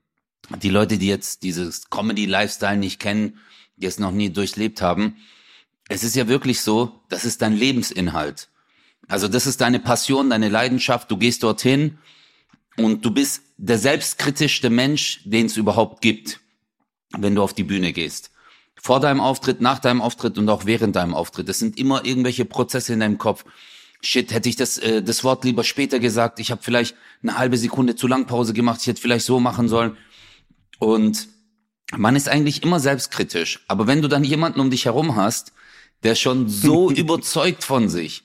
[0.63, 3.39] die Leute, die jetzt dieses Comedy-Lifestyle nicht kennen,
[3.77, 5.17] die es noch nie durchlebt haben,
[5.89, 8.49] es ist ja wirklich so, das ist dein Lebensinhalt.
[9.09, 11.99] Also das ist deine Passion, deine Leidenschaft, du gehst dorthin
[12.77, 16.41] und du bist der selbstkritischste Mensch, den es überhaupt gibt,
[17.17, 18.31] wenn du auf die Bühne gehst.
[18.75, 21.49] Vor deinem Auftritt, nach deinem Auftritt und auch während deinem Auftritt.
[21.49, 23.45] Es sind immer irgendwelche Prozesse in deinem Kopf.
[24.03, 26.39] Shit, hätte ich das, äh, das Wort lieber später gesagt.
[26.39, 28.81] Ich habe vielleicht eine halbe Sekunde zu lang Pause gemacht.
[28.83, 29.97] Ich hätte vielleicht so machen sollen.
[30.79, 31.29] Und
[31.97, 33.65] man ist eigentlich immer selbstkritisch.
[33.69, 35.53] Aber wenn du dann jemanden um dich herum hast,
[36.03, 38.25] der schon so überzeugt von sich,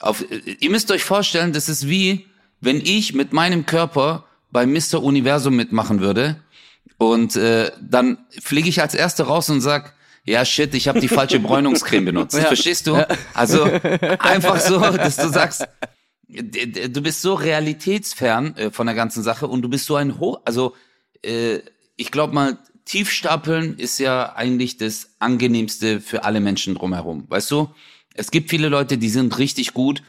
[0.00, 0.24] auf,
[0.60, 2.26] ihr müsst euch vorstellen, das ist wie,
[2.60, 5.02] wenn ich mit meinem Körper bei Mr.
[5.02, 6.40] Universum mitmachen würde
[6.98, 9.94] und äh, dann fliege ich als Erster raus und sag,
[10.24, 12.36] ja shit, ich habe die falsche Bräunungscreme benutzt.
[12.38, 12.44] Ja.
[12.44, 12.96] Verstehst du?
[13.34, 13.64] Also
[14.18, 15.66] einfach so, dass du sagst,
[16.28, 20.40] du bist so realitätsfern äh, von der ganzen Sache und du bist so ein hoch,
[20.44, 20.74] also
[21.24, 21.60] äh,
[21.96, 27.26] ich glaube mal, Tiefstapeln ist ja eigentlich das angenehmste für alle Menschen drumherum.
[27.28, 27.68] Weißt du?
[28.14, 30.02] Es gibt viele Leute, die sind richtig gut,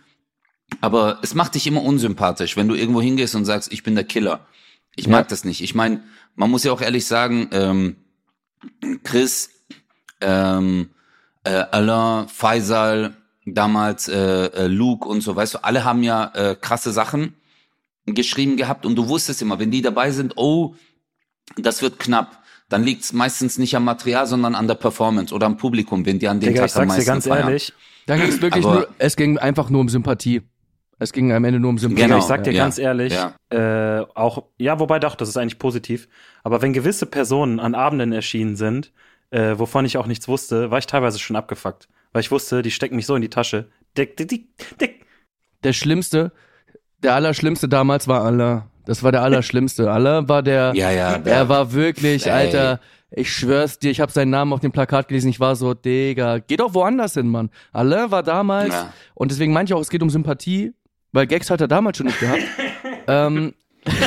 [0.80, 4.06] aber es macht dich immer unsympathisch, wenn du irgendwo hingehst und sagst, ich bin der
[4.06, 4.48] Killer.
[4.96, 5.12] Ich ja.
[5.12, 5.62] mag das nicht.
[5.62, 6.04] Ich meine,
[6.36, 7.98] man muss ja auch ehrlich sagen, ähm,
[9.04, 9.50] Chris,
[10.22, 10.90] ähm,
[11.44, 16.56] äh, Alain, Faisal, damals äh, äh, Luke und so, weißt du, alle haben ja äh,
[16.56, 17.36] krasse Sachen
[18.06, 20.76] geschrieben gehabt und du wusstest immer, wenn die dabei sind, oh,
[21.58, 25.46] das wird knapp dann liegt es meistens nicht am Material, sondern an der Performance oder
[25.48, 27.48] am Publikum, wenn die an dem Digga, Tag ich sag's am meisten dir ganz feiern.
[27.48, 27.74] ehrlich,
[28.06, 30.42] Da ging es wirklich Aber- nur, es ging einfach nur um Sympathie.
[31.02, 32.04] Es ging am Ende nur um Sympathie.
[32.04, 32.64] Genau, ich sag dir ja.
[32.64, 33.34] ganz ehrlich, Ja.
[34.02, 36.08] äh, auch, ja, wobei doch, das ist eigentlich positiv.
[36.44, 38.92] Aber wenn gewisse Personen an Abenden erschienen sind,
[39.32, 41.88] äh, wovon ich auch nichts wusste, war ich teilweise schon abgefuckt.
[42.12, 43.70] Weil ich wusste, die stecken mich so in die Tasche.
[43.98, 44.48] Dick, dick, dick,
[44.80, 45.06] dick.
[45.64, 46.32] Der schlimmste,
[47.04, 48.68] der allerschlimmste damals war Allah.
[48.90, 49.92] Das war der allerschlimmste.
[49.92, 52.32] Allah war der, Ja, ja, der- er war wirklich, Ey.
[52.32, 52.80] Alter,
[53.12, 56.40] ich schwör's dir, ich habe seinen Namen auf dem Plakat gelesen, ich war so, Digga,
[56.40, 57.52] geh doch woanders hin, Mann.
[57.72, 58.92] Allah war damals, Ja.
[59.14, 60.74] und deswegen meinte ich auch, es geht um Sympathie,
[61.12, 62.42] weil Gags hat er damals schon nicht gehabt.
[63.08, 63.54] ähm,
[63.86, 64.00] Nein,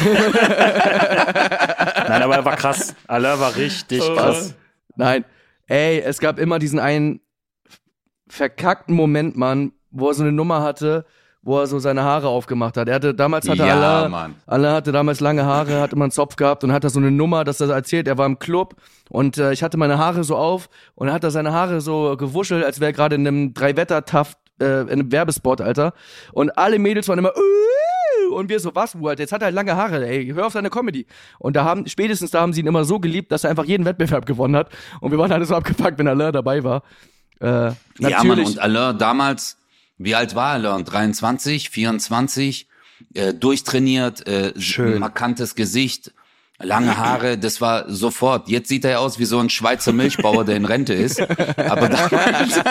[2.23, 2.97] aber er war krass.
[3.07, 4.53] Allah war richtig krass.
[4.97, 5.25] Nein.
[5.69, 7.21] Ey, es gab immer diesen einen
[8.29, 11.07] verkackten Moment, Mann, wo er so eine Nummer hatte,
[11.43, 12.89] wo er so seine Haare aufgemacht hat.
[12.89, 14.35] Er hatte, damals hatte Ja, Allah, Mann.
[14.47, 17.11] Allah hatte damals lange Haare, hatte immer einen Zopf gehabt und hat da so eine
[17.11, 18.77] Nummer, dass er erzählt, er war im Club
[19.11, 22.17] und äh, ich hatte meine Haare so auf und er hat da seine Haare so
[22.17, 25.95] gewuschelt, als wäre er gerade in einem Drei-Wetter-Taft, äh, in einem Werbespot, Alter.
[26.33, 29.75] Und alle Mädels waren immer, "Uh!" und wir so, was, Bruder, jetzt hat er lange
[29.77, 31.07] Haare, ey, hör auf seine Comedy.
[31.39, 33.85] Und da haben, spätestens da haben sie ihn immer so geliebt, dass er einfach jeden
[33.85, 34.69] Wettbewerb gewonnen hat.
[35.01, 36.83] Und wir waren alle so abgepackt, wenn Allah dabei war.
[37.41, 38.49] Äh, Ja, Mann, natürlich.
[38.51, 39.59] und Alain damals,
[40.05, 40.85] wie alt war Alain?
[40.85, 42.69] 23, 24,
[43.15, 44.99] äh, durchtrainiert, äh, Schön.
[44.99, 46.13] markantes Gesicht,
[46.59, 48.49] lange Haare, das war sofort.
[48.49, 51.21] Jetzt sieht er ja aus wie so ein Schweizer Milchbauer, der in Rente ist.
[51.21, 52.61] Aber damals,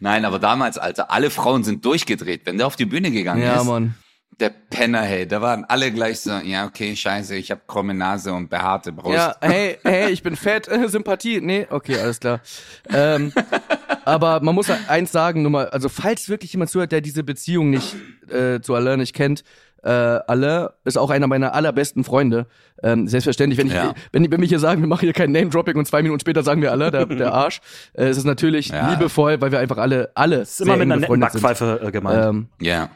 [0.00, 3.60] Nein, aber damals, Alter, alle Frauen sind durchgedreht, wenn der auf die Bühne gegangen ja,
[3.60, 3.64] ist.
[3.64, 3.94] Mann.
[4.40, 8.32] Der Penner, hey, da waren alle gleich so, ja, okay, scheiße, ich habe krumme Nase
[8.32, 9.16] und behaarte Brust.
[9.16, 11.40] Ja, hey, hey, ich bin fett, Sympathie.
[11.40, 12.40] Nee, okay, alles klar.
[12.88, 13.32] Ähm,
[14.08, 17.70] aber man muss eins sagen, nur mal, also falls wirklich jemand zuhört, der diese Beziehung
[17.70, 17.94] nicht
[18.30, 19.44] äh, zu Alain nicht kennt,
[19.84, 22.46] äh, Alain ist auch einer meiner allerbesten Freunde.
[22.82, 23.94] Ähm, selbstverständlich, wenn ich, Ja.
[24.12, 26.62] wenn, wenn wir hier sagen, wir machen hier kein Name-Dropping und zwei Minuten später sagen
[26.62, 27.60] wir Alain, der, der Arsch,
[27.92, 28.90] äh, es ist natürlich Ja.
[28.90, 31.42] liebevoll, weil wir einfach alle, alle Das ist immer mit einer netten befreundet sind.
[31.42, 32.24] Backpfeife äh, gemeint.
[32.26, 32.90] Ähm, ja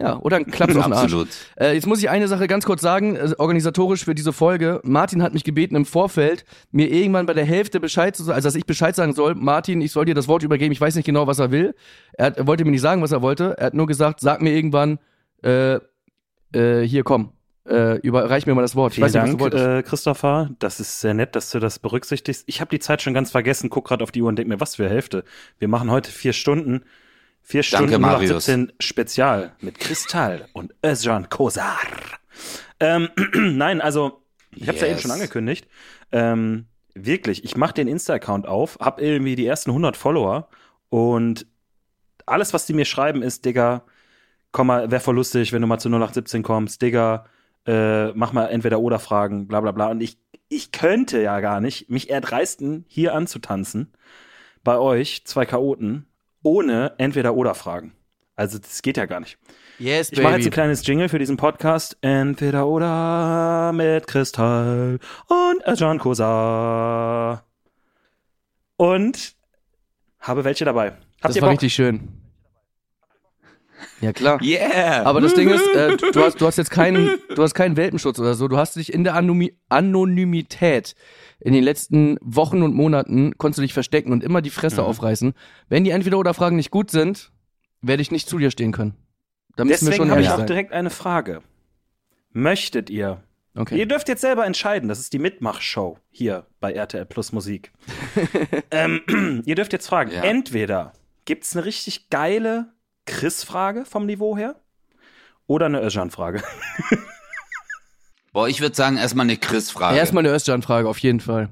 [0.00, 1.04] ja, oder ein Klaps auf den Arsch.
[1.04, 1.28] absolut.
[1.60, 4.80] Äh, jetzt muss ich eine Sache ganz kurz sagen, äh, organisatorisch für diese Folge.
[4.84, 8.48] Martin hat mich gebeten im Vorfeld, mir irgendwann bei der Hälfte Bescheid zu sagen, also
[8.48, 11.04] dass ich Bescheid sagen soll, Martin, ich soll dir das Wort übergeben, ich weiß nicht
[11.04, 11.74] genau, was er will.
[12.14, 13.54] Er, hat, er wollte mir nicht sagen, was er wollte.
[13.58, 14.98] Er hat nur gesagt, sag mir irgendwann,
[15.42, 15.78] äh,
[16.54, 17.32] äh, hier komm,
[17.68, 18.92] äh, überreich mir mal das Wort.
[18.92, 20.50] Ich Vielen weiß nicht, was Dank, äh, Christopher.
[20.58, 22.44] Das ist sehr nett, dass du das berücksichtigst.
[22.46, 24.58] Ich habe die Zeit schon ganz vergessen, guck gerade auf die Uhr und denk mir,
[24.58, 25.24] was für Hälfte.
[25.58, 26.82] Wir machen heute vier Stunden.
[27.42, 28.46] Vier Danke, Stunden Marius.
[28.46, 31.78] 17 Spezial mit Kristall und Özcan Kosar.
[32.80, 34.22] Ähm, nein, also,
[34.54, 35.02] ich habe es ja eben Yes.
[35.02, 35.66] schon angekündigt.
[36.12, 40.48] Ähm, wirklich, ich mache den Insta-Account auf, hab irgendwie die ersten 100 Follower
[40.88, 41.46] und
[42.26, 43.84] alles, was die mir schreiben, ist, Digga,
[44.52, 47.26] komm mal, wär voll lustig, wenn du mal zu 0817 kommst, Digga,
[47.66, 49.88] äh, mach mal entweder oder Fragen, bla bla bla.
[49.88, 53.92] Und ich, ich könnte ja gar nicht mich erdreisten, hier anzutanzen,
[54.64, 56.06] bei euch, zwei Chaoten,
[56.42, 57.92] ohne entweder oder Fragen.
[58.34, 59.38] Also das geht ja gar nicht.
[59.78, 61.96] Yes, Ich mache jetzt ein kleines Jingle für diesen Podcast.
[62.00, 67.44] Entweder oder mit Kristall und John Kosa.
[68.76, 69.34] Und
[70.20, 70.92] habe welche dabei.
[70.92, 71.52] Habt Das war Bock?
[71.52, 72.21] richtig schön.
[74.00, 74.42] Ja, klar.
[74.42, 75.04] Yeah!
[75.04, 78.18] Aber das Ding ist, äh, du, hast, du hast jetzt keinen, du hast keinen Welpenschutz
[78.18, 78.48] oder so.
[78.48, 80.94] Du hast dich in der Anonymi Anonymität
[81.40, 84.86] in den letzten Wochen und Monaten konntest du dich verstecken und immer die Fresse Mhm.
[84.88, 85.34] aufreißen.
[85.68, 87.32] Wenn die entweder oder Fragen nicht gut sind,
[87.80, 88.94] werde ich nicht zu dir stehen können.
[89.56, 90.46] Da müssen Deswegen habe ich auch sein.
[90.46, 91.42] direkt eine Frage.
[92.32, 93.22] Möchtet ihr
[93.54, 93.76] Okay.
[93.78, 94.88] Ihr dürft jetzt selber entscheiden.
[94.88, 97.70] Das ist die Mitmachshow hier bei RTL Plus Musik.
[98.70, 100.10] ähm, ihr dürft jetzt fragen.
[100.10, 100.22] Ja.
[100.22, 100.94] Entweder
[101.26, 102.72] gibt's eine richtig geile
[103.06, 104.60] Chris-Frage vom Niveau her
[105.46, 106.42] oder eine Özcan-Frage.
[108.32, 109.96] Boah, ich würde sagen, erstmal eine Chris-Frage.
[109.96, 111.50] Erstmal eine Özcan-Frage, auf jeden Fall.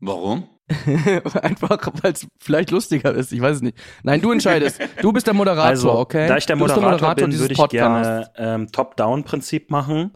[0.00, 0.48] Warum?
[1.42, 3.78] Einfach, weil es vielleicht lustiger ist, ich weiß es nicht.
[4.02, 4.80] Nein, du entscheidest.
[5.00, 6.26] Du bist der Moderator, Also, okay?
[6.26, 8.32] da ich der du bist Moderator, bin, würde ich Podcasts.
[8.34, 10.10] gerne ähm, Top-Down-Prinzip machen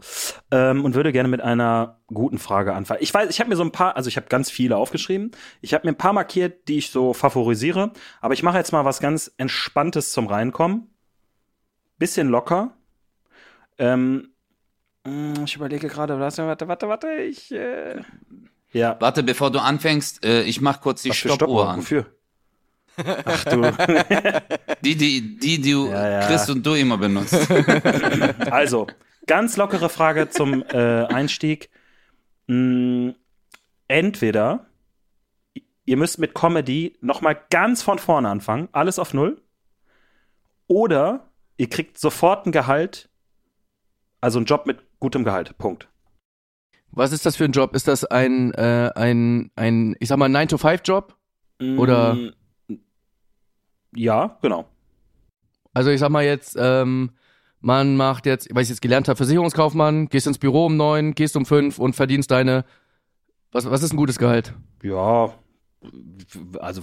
[0.51, 2.99] ähm, und würde gerne mit einer guten Frage anfangen.
[3.01, 5.31] Ich weiß, ich habe mir so ein paar, also ich habe ganz viele aufgeschrieben.
[5.61, 7.91] Ich habe mir ein paar markiert, die ich so favorisiere.
[8.19, 10.89] Aber ich mache jetzt mal was ganz Entspanntes zum Reinkommen.
[11.97, 12.75] Bisschen locker.
[13.77, 14.33] Ähm,
[15.05, 17.53] mh, ich überlege gerade, warte, warte, warte, warte, ich.
[17.53, 18.01] Äh,
[18.73, 18.97] ja.
[18.99, 21.79] Warte, bevor du anfängst, äh, ich mach kurz die Was für Stoppuhr an.
[21.79, 22.05] Wofür?
[23.25, 23.71] Ach du.
[24.81, 26.27] Die, die, die, die du, Ja, ja.
[26.27, 27.35] Chris und du immer benutzt.
[28.51, 28.87] Also,
[29.27, 31.69] ganz lockere Frage zum äh, Einstieg.
[32.47, 33.11] Mm,
[33.87, 34.65] entweder
[35.85, 39.41] ihr müsst mit Comedy noch mal ganz von vorne anfangen, alles auf Null,
[40.67, 43.09] oder ihr kriegt sofort ein Gehalt,
[44.21, 45.57] also einen Job mit gutem Gehalt.
[45.57, 45.90] Punkt.
[46.91, 47.75] Was ist das für ein Job?
[47.75, 51.15] Ist das ein, äh, ein, ein, ich sag mal, 9-to-5-Job?
[51.77, 52.31] Oder- Mm,
[53.95, 54.65] Ja, genau.
[55.73, 57.11] Also ich sag mal jetzt, ähm,
[57.59, 61.35] man macht jetzt, weil ich jetzt gelernt habe, Versicherungskaufmann, gehst ins Büro um neun, gehst
[61.37, 62.65] um fünf und verdienst deine,
[63.51, 64.53] was, was ist ein gutes Gehalt?
[64.83, 65.33] Ja,
[66.59, 66.81] also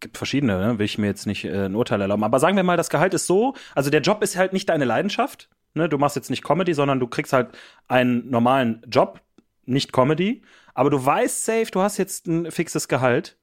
[0.00, 0.78] gibt verschiedene, ne?
[0.78, 2.24] will ich mir jetzt nicht äh, ein Urteil erlauben.
[2.24, 4.84] Aber sagen wir mal, das Gehalt ist so, also der Job ist halt nicht deine
[4.84, 5.48] Leidenschaft.
[5.74, 5.88] Ne?
[5.88, 7.48] Du machst jetzt nicht Comedy, sondern du kriegst halt
[7.88, 9.20] einen normalen Job,
[9.66, 10.42] nicht Comedy.
[10.74, 13.36] Aber du weißt safe, du hast jetzt ein fixes Gehalt.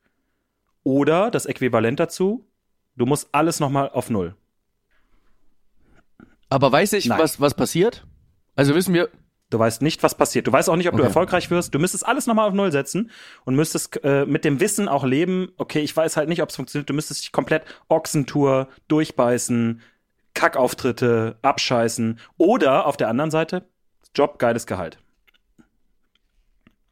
[0.84, 2.46] Oder das Äquivalent dazu,
[2.96, 4.36] du musst alles nochmal auf Null.
[6.50, 7.20] Aber weiß ich, Nein.
[7.20, 8.06] was, was passiert?
[8.56, 9.10] Also wissen wir,
[9.52, 10.48] Du weißt nicht, was passiert.
[10.48, 11.08] Du weißt auch nicht, ob du Okay.
[11.10, 11.76] erfolgreich wirst.
[11.76, 13.12] Du müsstest alles nochmal auf Null setzen
[13.44, 16.56] und müsstest äh, mit dem Wissen auch leben, okay, ich weiß halt nicht, ob es
[16.56, 16.90] funktioniert.
[16.90, 19.82] Du müsstest dich komplett Ochsentour, durchbeißen,
[20.34, 22.18] Kackauftritte, abscheißen.
[22.38, 23.66] Oder auf der anderen Seite,
[24.16, 25.00] Job, geiles Gehalt.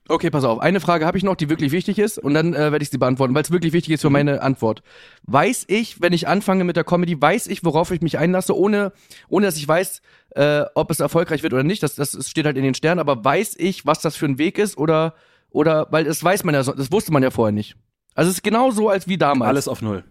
[0.10, 0.60] Okay, pass auf.
[0.60, 2.98] Eine Frage habe ich noch, die wirklich wichtig ist, und dann äh, werde ich sie
[2.98, 4.82] beantworten, weil es wirklich wichtig ist für meine Antwort.
[5.24, 8.92] Weiß ich, wenn ich anfange mit der Comedy, weiß ich, worauf ich mich einlasse, ohne,
[9.28, 11.84] ohne dass ich weiß, äh, ob es erfolgreich wird oder nicht.
[11.84, 14.58] Das, das steht halt in den Sternen, aber weiß ich, was das für ein Weg
[14.58, 15.14] ist oder,
[15.52, 17.76] oder, weil das weiß man ja, so- das wusste man ja vorher nicht.
[18.16, 19.48] Also es ist genau so als wie damals.
[19.50, 20.04] Alles auf Null.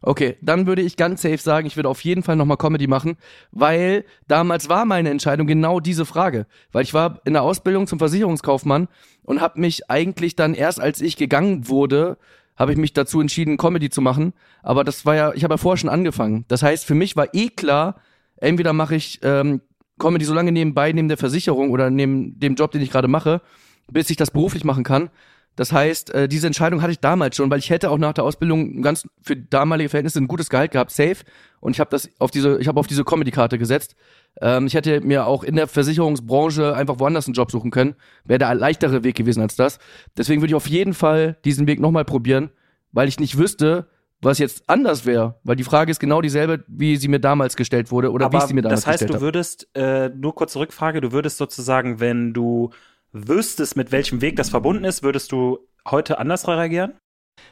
[0.00, 3.16] Okay, dann würde ich ganz safe sagen, ich würde auf jeden Fall nochmal Comedy machen,
[3.50, 6.46] weil damals war meine Entscheidung genau diese Frage.
[6.70, 8.86] Weil ich war in der Ausbildung zum Versicherungskaufmann
[9.24, 12.16] und habe mich eigentlich dann erst, als ich gegangen wurde,
[12.56, 14.34] habe ich mich dazu entschieden, Comedy zu machen.
[14.62, 16.44] Aber das war ja, ich habe ja vorher schon angefangen.
[16.48, 17.96] Das heißt, für mich war eh klar,
[18.36, 19.60] entweder mache ich ähm,
[19.98, 23.40] Comedy so lange nebenbei, neben der Versicherung oder neben dem Job, den ich gerade mache,
[23.90, 25.10] bis ich das beruflich machen kann.
[25.58, 28.22] Das heißt, äh, diese Entscheidung hatte ich damals schon, weil ich hätte auch nach der
[28.22, 31.16] Ausbildung ganz für damalige Verhältnisse ein gutes Gehalt gehabt, safe.
[31.58, 33.96] Und ich habe das auf diese, ich habe auf diese Comedy-Karte gesetzt.
[34.40, 37.96] Ähm, ich hätte mir auch in der Versicherungsbranche einfach woanders einen Job suchen können.
[38.22, 39.80] Wäre der leichtere Weg gewesen als das.
[40.16, 42.50] Deswegen würde ich auf jeden Fall diesen Weg nochmal probieren,
[42.92, 43.88] weil ich nicht wüsste,
[44.22, 45.40] was jetzt anders wäre.
[45.42, 48.42] Weil die Frage ist genau dieselbe, wie sie mir damals gestellt wurde oder wie ich
[48.42, 49.24] Aber sie mir damals das heißt, gestellt du habe.
[49.24, 52.70] würdest, äh, nur kurze Rückfrage, du würdest sozusagen, wenn du
[53.12, 56.94] wüsstest, mit welchem Weg das verbunden ist, würdest du heute anders reagieren?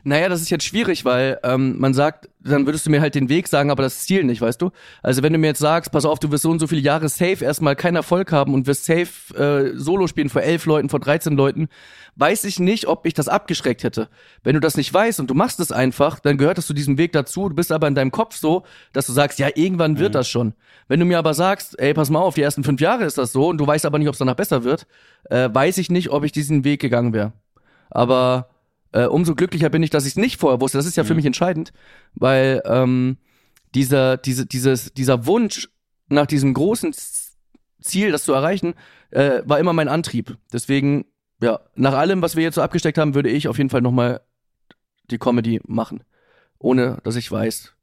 [0.05, 3.29] Naja, das ist jetzt schwierig, weil ähm, man sagt, dann würdest du mir halt den
[3.29, 4.70] Weg sagen, aber das Ziel nicht, weißt du?
[5.03, 7.09] Also wenn du mir jetzt sagst, pass auf, du wirst so und so viele Jahre
[7.09, 11.01] safe erstmal keinen Erfolg haben und wirst safe äh, Solo spielen vor elf Leuten, vor
[11.01, 11.68] 13 Leuten,
[12.16, 14.09] weiß ich nicht, ob ich das abgeschreckt hätte.
[14.42, 16.99] Wenn du das nicht weißt und du machst es einfach, dann gehört das zu diesem
[16.99, 17.49] Weg dazu.
[17.49, 20.55] Du bist aber in deinem Kopf so, dass du sagst, ja, irgendwann wird das schon.
[20.88, 23.33] Wenn du mir aber sagst, ey, pass mal auf, die ersten fünf Jahre ist das
[23.33, 24.87] so und du weißt aber nicht, ob es danach besser wird,
[25.31, 27.33] äh, weiß ich nicht, ob ich diesen Weg gegangen wäre.
[27.90, 28.49] Aber
[28.96, 30.78] äh, umso glücklicher bin ich, dass ich es nicht vorher wusste.
[30.78, 31.74] Das ist ja für mich entscheidend,
[32.14, 33.18] weil ähm,
[33.74, 35.68] dieser, diese, dieses, dieser Wunsch
[36.09, 36.94] nach diesem großen
[37.82, 38.72] Ziel, das zu erreichen,
[39.11, 40.38] äh, war immer mein Antrieb.
[40.50, 41.04] Deswegen,
[41.42, 44.22] ja, nach allem, was wir jetzt so abgesteckt haben, würde ich auf jeden Fall nochmal
[45.11, 46.02] die Comedy machen.
[46.59, 47.74] Ohne, dass ich weiß.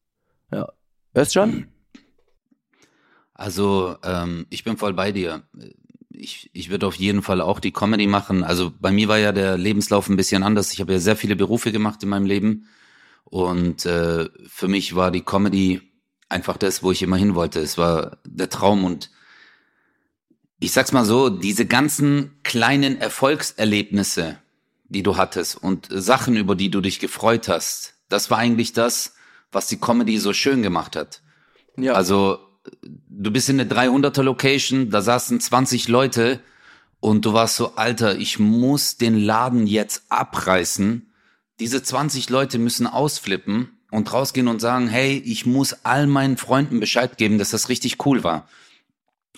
[0.51, 0.69] Ja.
[1.15, 1.67] Özcan?
[3.35, 5.43] Also, ähm, ich bin voll bei dir.
[6.13, 8.43] Ich, ich würde auf jeden Fall auch die Comedy machen.
[8.43, 10.71] Also bei mir war ja der Lebenslauf ein bisschen anders.
[10.71, 12.67] Ich habe ja sehr viele Berufe gemacht in meinem Leben.
[13.25, 15.81] Und äh, für mich war die Comedy
[16.29, 17.59] einfach das, wo ich immer hin wollte.
[17.59, 19.09] Es war der Traum und
[20.59, 24.37] ich sag's mal so, diese ganzen kleinen Erfolgserlebnisse,
[24.85, 29.15] die du hattest und Sachen, über die du dich gefreut hast, das war eigentlich das,
[29.51, 31.21] was die Comedy so schön gemacht hat.
[31.75, 31.93] Ja.
[31.93, 32.39] Also
[33.09, 36.39] du bist in eine 300er Location, da saßen 20 Leute
[36.99, 41.11] und du warst so, Alter, ich muss den Laden jetzt abreißen.
[41.59, 46.79] Diese 20 Leute müssen ausflippen und rausgehen und sagen, hey, ich muss all meinen Freunden
[46.79, 48.47] Bescheid geben, dass das richtig cool war.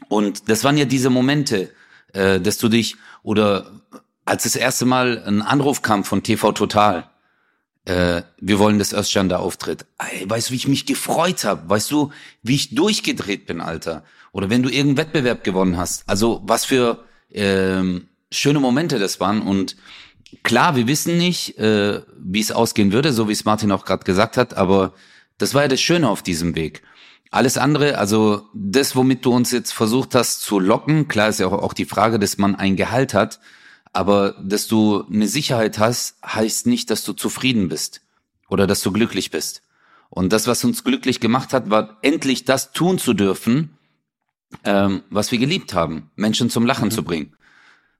[0.09, 1.71] Und das waren ja diese Momente,
[2.13, 3.81] äh, dass du dich, oder
[4.25, 7.09] als das erste Mal ein Anruf kam von TV Total,
[7.85, 9.85] äh, wir wollen, dass Özcan da auftritt.
[9.99, 11.69] Ey, weißt du, wie ich mich gefreut habe?
[11.69, 12.11] Weißt du,
[12.43, 14.03] wie ich durchgedreht bin, Alter?
[14.31, 16.03] Oder wenn du irgendeinen Wettbewerb gewonnen hast.
[16.07, 19.41] Also was für ähm, schöne Momente das waren.
[19.41, 19.75] Und
[20.43, 24.03] klar, wir wissen nicht, äh, wie es ausgehen würde, so wie es Martin auch gerade
[24.03, 24.93] gesagt hat, aber
[25.37, 26.81] das war ja das Schöne auf diesem Weg.
[27.31, 31.47] Alles andere, also das, womit du uns jetzt versucht hast zu locken, klar ist ja
[31.47, 33.39] auch, auch die Frage, dass man ein Gehalt hat,
[33.95, 38.01] aber dass du eine Sicherheit hast, heißt nicht, dass du zufrieden bist
[38.49, 39.61] oder dass du glücklich bist.
[40.09, 43.77] Und das, was uns glücklich gemacht hat, war endlich das tun zu dürfen,
[44.65, 46.91] ähm, was wir geliebt haben, Menschen zum Lachen mhm.
[46.91, 47.35] zu bringen.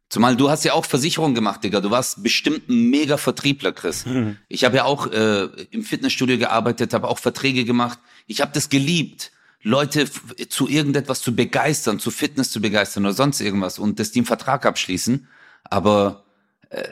[0.10, 1.80] Zumal du hast ja auch Versicherung gemacht, Digga.
[1.80, 4.06] Du warst bestimmt ein mega Vertriebler, Chris.
[4.06, 4.36] Mhm.
[4.50, 8.00] Ich habe ja auch äh, im Fitnessstudio gearbeitet, habe auch Verträge gemacht.
[8.28, 9.32] Ich habe das geliebt,
[9.62, 10.10] Leute
[10.50, 14.26] zu irgendetwas zu begeistern, zu Fitness zu begeistern oder sonst irgendwas und dass die einen
[14.26, 15.28] Vertrag abschließen.
[15.70, 16.24] Aber
[16.70, 16.84] äh,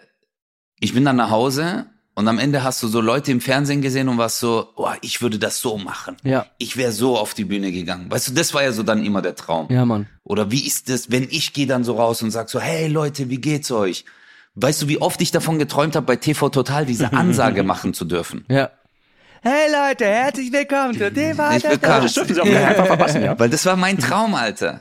[0.79, 4.07] ich bin dann nach Hause und am Ende hast du so Leute im Fernsehen gesehen
[4.07, 6.17] und warst so, oh, ich würde das so machen.
[6.23, 6.45] Ja.
[6.57, 8.11] Ich wäre so auf die Bühne gegangen.
[8.11, 9.67] Weißt du, das war ja so dann immer der Traum.
[9.71, 10.07] Ja, Mann.
[10.23, 13.29] Oder wie ist das, wenn ich gehe dann so raus und sag so, hey Leute,
[13.29, 14.05] wie geht's euch?
[14.55, 18.05] Weißt du, wie oft ich davon geträumt habe, bei TV Total diese Ansage machen zu
[18.05, 18.45] dürfen?
[18.47, 18.69] Ja.
[19.41, 22.03] Hey Leute, herzlich willkommen zu dem Ich willkommen.
[22.03, 23.37] Das dürfen Sie auch einfach verpassen, ja.
[23.37, 24.79] Weil das war mein Traum, Alter.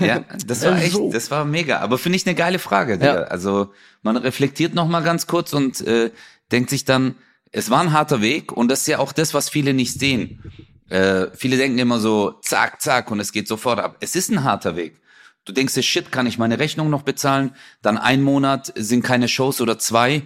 [0.00, 1.80] Ja, das war echt, das war mega.
[1.80, 2.98] Aber finde ich eine geile Frage.
[3.02, 3.22] Ja.
[3.24, 6.10] Also man reflektiert noch mal ganz kurz und äh,
[6.50, 7.16] denkt sich dann,
[7.50, 10.42] es war ein harter Weg und das ist ja auch das, was viele nicht sehen.
[10.88, 13.96] Äh, viele denken immer so, zack, zack und es geht sofort ab.
[14.00, 15.00] Es ist ein harter Weg.
[15.44, 17.54] Du denkst dir, shit, kann ich meine Rechnung noch bezahlen?
[17.82, 20.22] Dann ein Monat sind keine Shows oder zwei, äh,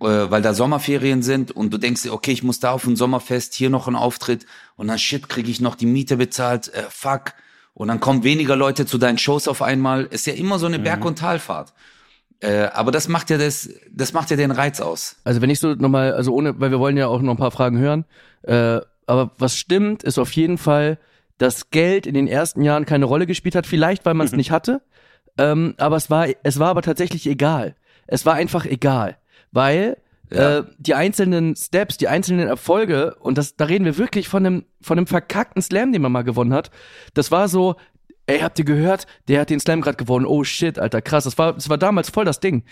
[0.00, 3.54] weil da Sommerferien sind und du denkst dir, okay, ich muss da auf ein Sommerfest,
[3.54, 7.32] hier noch ein Auftritt und dann shit, kriege ich noch die Miete bezahlt, äh, fuck.
[7.78, 10.06] Und dann kommen weniger Leute zu deinen Shows auf einmal.
[10.06, 11.72] Ist ja immer so eine Berg- und Talfahrt.
[12.40, 15.14] Äh, aber das macht ja das, das macht ja den Reiz aus.
[15.22, 17.52] Also wenn ich so nochmal, also ohne, weil wir wollen ja auch noch ein paar
[17.52, 18.04] Fragen hören,
[18.42, 20.98] äh, aber was stimmt, ist auf jeden Fall,
[21.38, 24.38] dass Geld in den ersten Jahren keine Rolle gespielt hat, vielleicht weil man es mhm.
[24.38, 24.82] nicht hatte,
[25.38, 27.76] ähm, aber es war, es war aber tatsächlich egal.
[28.08, 29.18] Es war einfach egal,
[29.52, 29.98] weil
[30.30, 30.58] ja.
[30.58, 34.64] äh, die einzelnen Steps, die einzelnen Erfolge und das, da reden wir wirklich von einem,
[34.80, 36.70] von einem verkackten Slam, den man mal gewonnen hat.
[37.14, 37.76] Das war so,
[38.26, 39.06] ey, habt ihr gehört?
[39.26, 40.26] Der hat den Slam gerade gewonnen.
[40.26, 41.24] Oh shit, Alter, krass.
[41.24, 42.64] Das war, das war damals voll das Ding.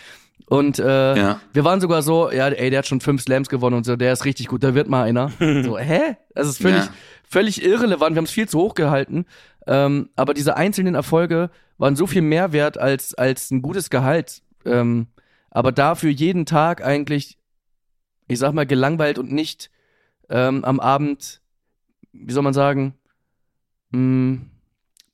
[0.45, 1.41] Und äh, ja.
[1.51, 4.13] wir waren sogar so, ja, ey, der hat schon fünf Slams gewonnen und so, der
[4.13, 5.31] ist richtig gut, da wird mal einer.
[5.63, 6.15] so, hä?
[6.33, 6.91] Das ist völlig, ja.
[7.27, 8.15] völlig irrelevant.
[8.15, 9.25] Wir haben es viel zu hoch gehalten.
[9.65, 14.41] Ähm, aber diese einzelnen Erfolge waren so viel mehr wert als, als ein gutes Gehalt.
[14.65, 15.07] Ähm,
[15.49, 17.36] aber dafür jeden Tag eigentlich,
[18.27, 19.69] ich sag mal, gelangweilt und nicht
[20.29, 21.41] ähm, am Abend,
[22.11, 22.93] wie soll man sagen,
[23.91, 24.39] mh,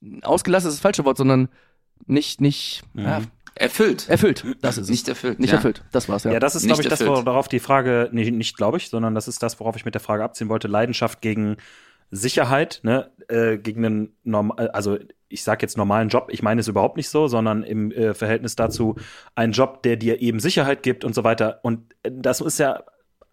[0.02, 1.50] hm, ausgelassen ist das falsche Wort, sondern
[2.06, 3.04] nicht, nicht, mhm.
[3.04, 3.22] ja,
[3.56, 4.10] Erfüllt.
[4.10, 4.90] Erfüllt, das ist es.
[4.90, 5.40] Nicht erfüllt.
[5.40, 5.58] Nicht ja.
[5.58, 6.32] erfüllt, das war's, ja.
[6.32, 9.28] Ja, das ist, glaube ich, das, worauf die Frage, nee, nicht glaube ich, sondern das
[9.28, 10.68] ist das, worauf ich mit der Frage abziehen wollte.
[10.68, 11.58] Leidenschaft gegen
[12.10, 14.98] Sicherheit, ne, äh, gegen einen normal, also
[15.30, 18.56] ich sage jetzt normalen Job, ich meine es überhaupt nicht so, sondern im äh, Verhältnis
[18.56, 18.96] dazu
[19.36, 21.60] einen Job, der dir eben Sicherheit gibt und so weiter.
[21.62, 22.84] Und äh, das ist ja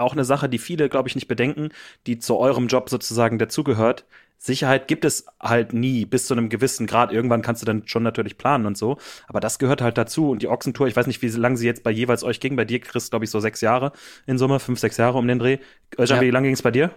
[0.01, 1.71] auch eine Sache, die viele, glaube ich, nicht bedenken,
[2.07, 4.05] die zu eurem Job sozusagen dazugehört.
[4.43, 7.13] Sicherheit gibt es halt nie bis zu einem gewissen Grad.
[7.13, 8.97] Irgendwann kannst du dann schon natürlich planen und so.
[9.29, 10.31] Aber das gehört halt dazu.
[10.31, 12.57] Und die Ochsentour, ich weiß nicht, wie lange sie jetzt bei jeweils euch ging.
[12.57, 13.93] Bei dir, Chris, glaube ich, so sechs Jahre
[14.27, 15.59] in Summe, fünf, sechs Jahre um den Dreh.
[15.99, 16.21] Ja.
[16.23, 16.91] wie lange ging es bei dir?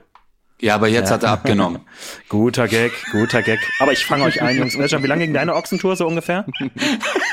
[0.62, 1.16] Ja, aber jetzt ja.
[1.16, 1.82] hat er abgenommen.
[2.30, 3.60] guter Gag, guter Gag.
[3.80, 4.78] Aber ich fange euch ein, Jungs.
[4.78, 6.46] Wie lange ging deine Ochsentour so ungefähr?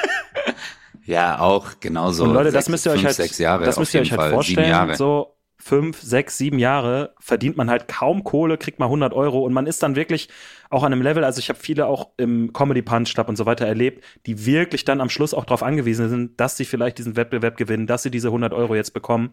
[1.05, 2.25] ja, auch genauso.
[2.25, 4.97] Und Leute, das müsst ihr euch halt, sechs Jahre das müsst ihr euch halt vorstellen.
[4.97, 9.53] So fünf, sechs, sieben Jahre verdient man halt kaum Kohle, kriegt mal 100 Euro und
[9.53, 10.29] man ist dann wirklich
[10.70, 13.46] auch an einem Level, also ich habe viele auch im Comedy Punch Club und so
[13.46, 17.16] weiter erlebt, die wirklich dann am Schluss auch darauf angewiesen sind, dass sie vielleicht diesen
[17.16, 19.30] Wettbewerb gewinnen, dass sie diese 100 Euro jetzt bekommen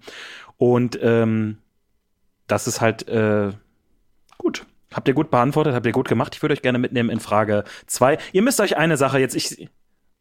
[0.57, 1.57] und ähm,
[2.47, 3.51] das ist halt äh,
[4.37, 4.65] gut.
[4.93, 6.33] Habt ihr gut beantwortet, habt ihr gut gemacht.
[6.35, 8.17] Ich würde euch gerne mitnehmen in Frage zwei.
[8.31, 9.69] Ihr müsst euch eine Sache jetzt, ich,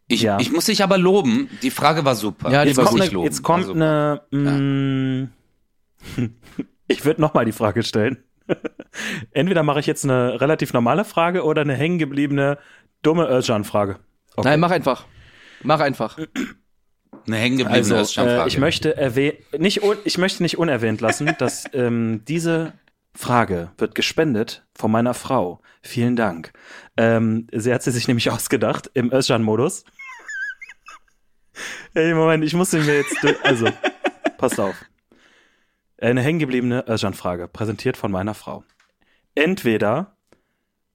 [0.08, 0.38] ich, ja.
[0.38, 1.48] ich muss dich aber loben.
[1.62, 2.50] Die Frage war super.
[2.50, 5.28] Ja, jetzt, kommt eine, jetzt kommt eine, mh, mm,
[6.88, 8.22] Ich würde nochmal die Frage stellen.
[9.32, 12.58] Entweder mache ich jetzt eine relativ normale Frage oder eine hängengebliebene
[13.02, 13.98] dumme Özcan-Frage.
[14.36, 14.48] Okay.
[14.48, 15.04] Nein, mach einfach.
[15.62, 16.18] Mach einfach.
[17.26, 18.44] Eine hängengebliebene also, Özcan-Frage.
[18.44, 22.74] Äh, ich möchte nicht ich möchte nicht unerwähnt lassen, dass ähm, diese
[23.14, 25.60] Frage wird gespendet von meiner Frau.
[25.82, 26.52] Vielen Dank.
[26.96, 29.84] Ähm, sie hat sie sich nämlich ausgedacht im Özcan-Modus.
[31.94, 33.16] Ey, Moment, ich muss mir jetzt.
[33.42, 33.68] Also,
[34.36, 34.76] passt auf.
[35.98, 38.64] Eine hängengebliebene Özcan-Frage, präsentiert von meiner Frau.
[39.34, 40.16] Entweder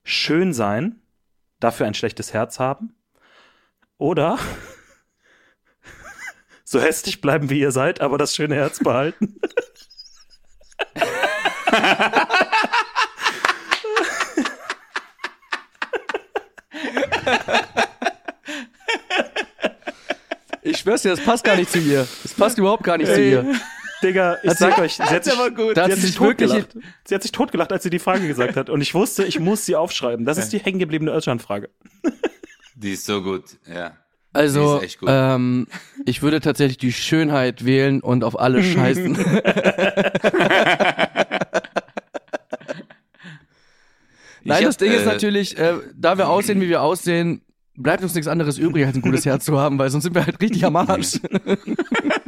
[0.03, 1.01] schön sein,
[1.59, 2.95] dafür ein schlechtes Herz haben,
[3.97, 4.37] oder
[6.63, 9.39] so hässlich bleiben, wie ihr seid, aber das schöne Herz behalten.
[20.63, 22.07] Ich schwör's dir, das passt gar nicht zu ihr.
[22.23, 23.59] Das passt überhaupt gar nicht zu ihr.
[24.03, 25.75] Digga, ich Hat sag sie- euch, sie hat sich, gut.
[25.75, 26.75] Sie hat sich totgelacht.
[27.05, 28.69] Sie hat sich totgelacht, als sie die Frage gesagt hat.
[28.69, 30.25] Und ich wusste, ich muss sie aufschreiben.
[30.25, 31.69] Das ist die hängengebliebene Özcan-Frage.
[32.75, 33.97] Die ist so gut, ja.
[34.33, 35.09] Also, Die ist echt gut.
[35.11, 35.67] ähm,
[36.05, 39.13] ich würde tatsächlich die Schönheit wählen und auf alle scheißen.
[44.43, 47.41] Nein, Ich das hab, Ding ist äh, natürlich, äh, da wir aussehen, wie wir aussehen,
[47.75, 50.25] bleibt uns nichts anderes übrig, als ein gutes Herz zu haben, weil sonst sind wir
[50.25, 51.19] halt richtig am Arsch.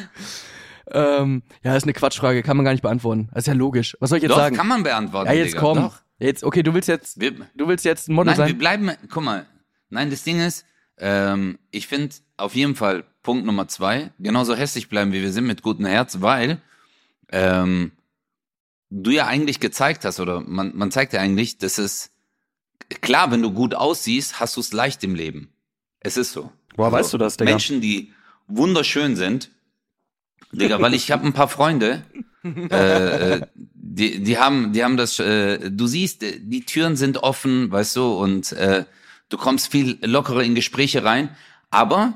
[0.90, 3.28] ähm, ja, ist eine Quatschfrage, kann man gar nicht beantworten.
[3.32, 3.96] Das ist ja logisch.
[4.00, 4.56] Was soll ich jetzt Doch, sagen?
[4.56, 5.28] kann man beantworten.
[5.28, 5.60] ja, jetzt Digga.
[5.60, 5.78] komm.
[5.78, 5.98] Doch.
[6.18, 8.58] Jetzt, okay, du willst jetzt, Wir, du willst jetzt ein Model nein, wir sein?
[8.58, 9.46] bleiben, guck mal.
[9.90, 10.64] Nein, das Ding ist,
[10.98, 15.46] ähm, ich finde auf jeden Fall Punkt Nummer zwei, genauso hässlich bleiben, wie wir sind
[15.46, 16.60] mit gutem Herz, weil
[17.30, 17.92] ähm,
[18.90, 22.10] du ja eigentlich gezeigt hast, oder man, man zeigt ja eigentlich, dass es
[23.00, 25.52] klar, wenn du gut aussiehst, hast du es leicht im Leben.
[26.00, 26.52] Es ist so.
[26.76, 27.50] Woher weißt du das, Digga?
[27.50, 28.12] Menschen, die
[28.46, 29.50] wunderschön sind,
[30.52, 32.02] Digga, weil ich habe ein paar Freunde,
[32.44, 37.70] äh, äh, die, die haben, die haben das, äh, du siehst, die Türen sind offen,
[37.70, 38.84] weißt du, und äh,
[39.28, 41.30] du kommst viel lockerer in Gespräche rein,
[41.70, 42.14] aber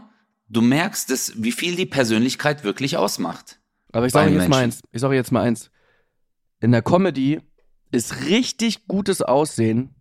[0.48, 3.58] du merkst, dass, wie viel die Persönlichkeit wirklich ausmacht.
[3.92, 4.62] Aber ich sage jetzt mal Menschen.
[4.64, 4.80] eins.
[4.92, 5.70] Ich sage jetzt mal eins.
[6.60, 7.40] In der Comedy
[7.90, 9.94] ist richtig gutes Aussehen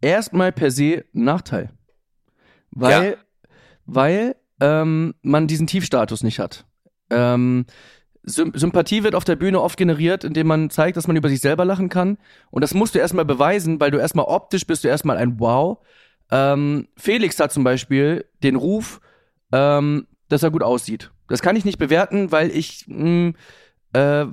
[0.00, 1.70] erstmal per se ein Nachteil.
[2.70, 3.16] Weil, Ja.
[3.86, 6.66] weil ähm, man diesen Tiefstatus nicht hat.
[7.12, 7.66] Ähm,
[8.24, 11.40] Sym Sympathie wird auf der Bühne oft generiert, indem man zeigt, dass man über sich
[11.40, 12.18] selber lachen kann.
[12.50, 15.78] Und das musst du erstmal beweisen, weil du erstmal optisch bist du erstmal ein Wow.
[16.30, 19.00] Ähm, Felix hat zum Beispiel den Ruf,
[19.52, 21.10] ähm, dass er gut aussieht.
[21.28, 23.32] Das kann ich nicht bewerten, weil ich, mh,
[23.92, 24.26] äh,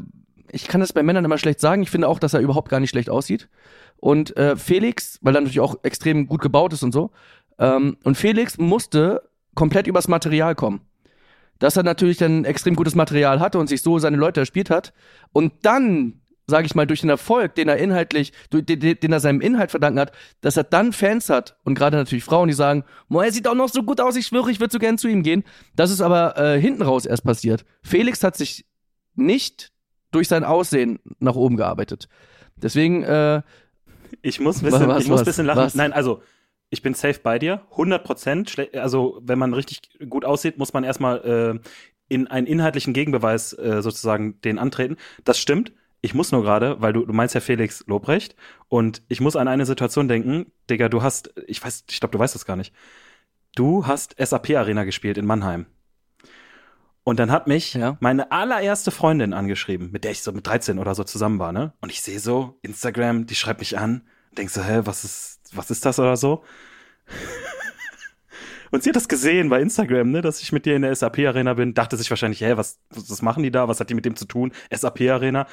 [0.51, 1.81] ich kann das bei Männern immer schlecht sagen.
[1.81, 3.49] Ich finde auch, dass er überhaupt gar nicht schlecht aussieht.
[3.97, 7.11] Und äh, Felix, weil er natürlich auch extrem gut gebaut ist und so,
[7.57, 9.23] ähm, und Felix musste
[9.55, 10.81] komplett übers Material kommen.
[11.59, 14.93] Dass er natürlich dann extrem gutes Material hatte und sich so seine Leute erspielt hat.
[15.33, 19.71] Und dann, sage ich mal, durch den Erfolg, den er inhaltlich, den, er seinem Inhalt
[19.71, 23.31] verdanken hat, dass er dann Fans hat und gerade natürlich Frauen, die sagen, Boah, er
[23.31, 25.43] sieht auch noch so gut aus, ich schwöre, ich würde so gern zu ihm gehen.
[25.75, 27.65] Das ist aber äh, hinten raus erst passiert.
[27.83, 28.65] Felix hat sich
[29.15, 29.71] nicht
[30.11, 32.07] durch sein Aussehen nach oben gearbeitet.
[32.55, 33.41] Deswegen, äh,
[34.21, 35.59] Ich muss ein bisschen, Was, ich muss bisschen lachen.
[35.59, 35.75] was?
[35.75, 36.21] Nein, also
[36.69, 38.55] ich bin safe bei dir, 100 Prozent.
[38.75, 41.17] Also wenn man richtig gut aussieht, muss man erstmal
[41.63, 41.69] äh,
[42.09, 44.97] in einen inhaltlichen Gegenbeweis äh, sozusagen den antreten.
[45.23, 45.71] Das stimmt.
[46.01, 48.35] Ich muss nur gerade, weil du, du meinst ja Felix Lobrecht
[48.69, 52.19] und ich muss an eine Situation denken, Digga, du hast, ich weiß, ich glaube, du
[52.19, 52.73] weißt das gar nicht.
[53.55, 55.65] Du hast SAP Arena gespielt in Mannheim.
[57.03, 57.97] Und dann hat mich Ja.
[57.99, 61.73] meine allererste Freundin angeschrieben, mit der ich so mit 13 oder so zusammen war, ne?
[61.81, 64.03] Und ich sehe so, Instagram, die schreibt mich an,
[64.37, 66.43] denk so, hä, was ist, was ist das oder so?
[68.71, 71.55] Und sie hat das gesehen bei Instagram, ne, dass ich mit dir in der SAP-Arena
[71.55, 73.67] bin, dachte sich wahrscheinlich, hä, was, was machen die da?
[73.67, 74.51] Was hat die mit dem zu tun?
[74.71, 75.47] SAP-Arena.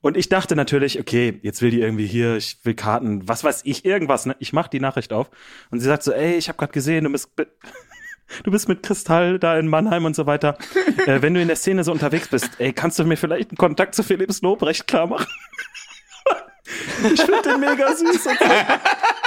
[0.00, 3.62] Und ich dachte natürlich, okay, jetzt will die irgendwie hier, ich will Karten, was weiß
[3.64, 4.34] ich, irgendwas, ne?
[4.40, 5.30] Ich mach die Nachricht auf.
[5.70, 7.30] Und sie sagt so, ey, ich habe gerade gesehen, du bist,
[8.42, 10.58] du bist mit Kristall da in Mannheim und so weiter.
[11.06, 13.58] äh, wenn du in der Szene so unterwegs bist, ey, kannst du mir vielleicht einen
[13.58, 15.28] Kontakt zu Philips Lobrecht klar machen?
[17.12, 18.44] ich finde den mega süß und so.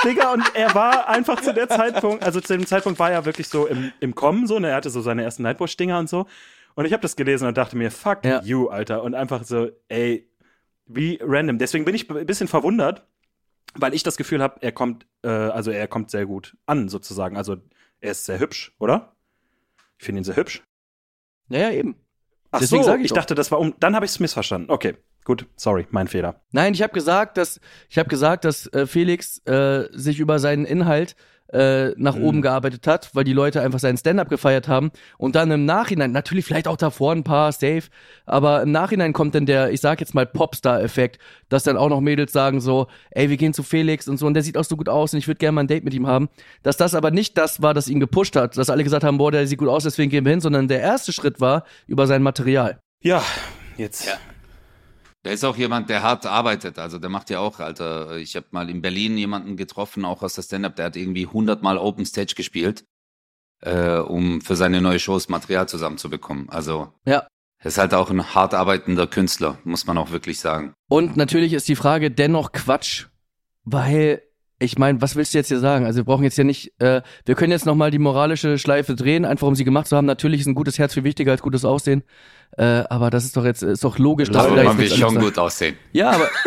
[0.05, 3.47] Digga, und er war einfach zu der Zeitpunkt, also zu dem Zeitpunkt war er wirklich
[3.49, 6.27] so im, im Kommen, so, ne, er hatte so seine ersten Nightbush-Dinger und so.
[6.75, 8.41] Und ich habe das gelesen und dachte mir, fuck Ja.
[8.43, 9.01] you, Alter.
[9.03, 10.29] Und einfach so, ey,
[10.85, 11.57] wie random.
[11.57, 13.05] Deswegen bin ich ein bisschen verwundert,
[13.75, 17.37] weil ich das Gefühl habe, er kommt, äh, also er kommt sehr gut an, sozusagen.
[17.37, 17.57] Also
[18.01, 19.13] er ist sehr hübsch, oder?
[19.97, 20.63] Ich finde ihn sehr hübsch.
[21.49, 21.95] ja, ja, eben.
[22.51, 23.73] Ach Deswegen so, ich ich dachte, das war um.
[23.79, 24.69] Dann habe ich es missverstanden.
[24.69, 24.95] Okay,
[25.25, 26.39] gut, sorry, mein Fehler.
[26.51, 27.59] Nein, ich habe gesagt, dass
[27.89, 31.15] ich habe gesagt, dass äh, Felix äh, sich über seinen Inhalt
[31.53, 32.23] äh, nach Mhm.
[32.23, 36.11] oben gearbeitet hat, weil die Leute einfach seinen Stand-up gefeiert haben und dann im Nachhinein,
[36.11, 37.83] natürlich vielleicht auch davor ein paar safe,
[38.25, 41.19] aber im Nachhinein kommt dann der, ich sag jetzt mal Popstar-Effekt,
[41.49, 44.33] dass dann auch noch Mädels sagen so, ey, wir gehen zu Felix und so und
[44.33, 46.07] der sieht auch so gut aus und ich würde gerne mal ein Date mit ihm
[46.07, 46.29] haben,
[46.63, 49.31] dass das aber nicht das war, das ihn gepusht hat, dass alle gesagt haben, boah,
[49.31, 52.23] der sieht gut aus, deswegen gehen wir hin, sondern der erste Schritt war über sein
[52.23, 52.79] Material.
[53.01, 53.21] Ja,
[53.77, 54.13] jetzt Ja.
[55.25, 56.77] Der ist auch jemand, der hart arbeitet.
[56.77, 58.15] Also der macht ja auch, Alter.
[58.17, 61.63] Ich habe mal in Berlin jemanden getroffen, auch aus der Stand-up, der hat irgendwie 100
[61.63, 62.85] Mal Open Stage gespielt,
[63.61, 66.47] äh, um für seine neue Shows Material zusammenzubekommen.
[66.49, 67.27] Also Ja.
[67.57, 70.73] er ist halt auch ein hart arbeitender Künstler, muss man auch wirklich sagen.
[70.89, 73.07] Und natürlich ist die Frage dennoch Quatsch,
[73.63, 74.21] weil
[74.57, 75.85] ich meine, was willst du jetzt hier sagen?
[75.85, 79.25] Also wir brauchen jetzt ja nicht, äh, wir können jetzt nochmal die moralische Schleife drehen,
[79.25, 80.05] einfach um sie gemacht zu haben.
[80.05, 82.03] Natürlich ist ein gutes Herz viel wichtiger als gutes Aussehen.
[82.57, 84.97] Äh, aber das ist doch jetzt, ist doch logisch, dass wir da man jetzt will
[84.97, 85.75] schon gut aussehen.
[85.91, 86.29] Ja, aber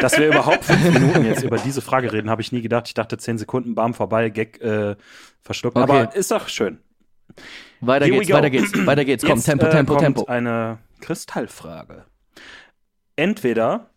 [0.00, 2.88] Dass wir überhaupt fünf Minuten jetzt über diese Frage reden, habe ich nie gedacht.
[2.88, 4.96] Ich dachte zehn Sekunden, bam, vorbei, Gag äh,
[5.40, 5.76] verschluckt.
[5.76, 5.82] Okay.
[5.82, 6.78] Aber ist doch schön.
[7.80, 9.24] weiter Here geht's, weiter geht's, weiter geht's.
[9.24, 10.26] Komm, Jetzt, Tempo, äh, Tempo, kommt Tempo.
[10.26, 12.04] eine Kristallfrage.
[13.16, 13.88] Entweder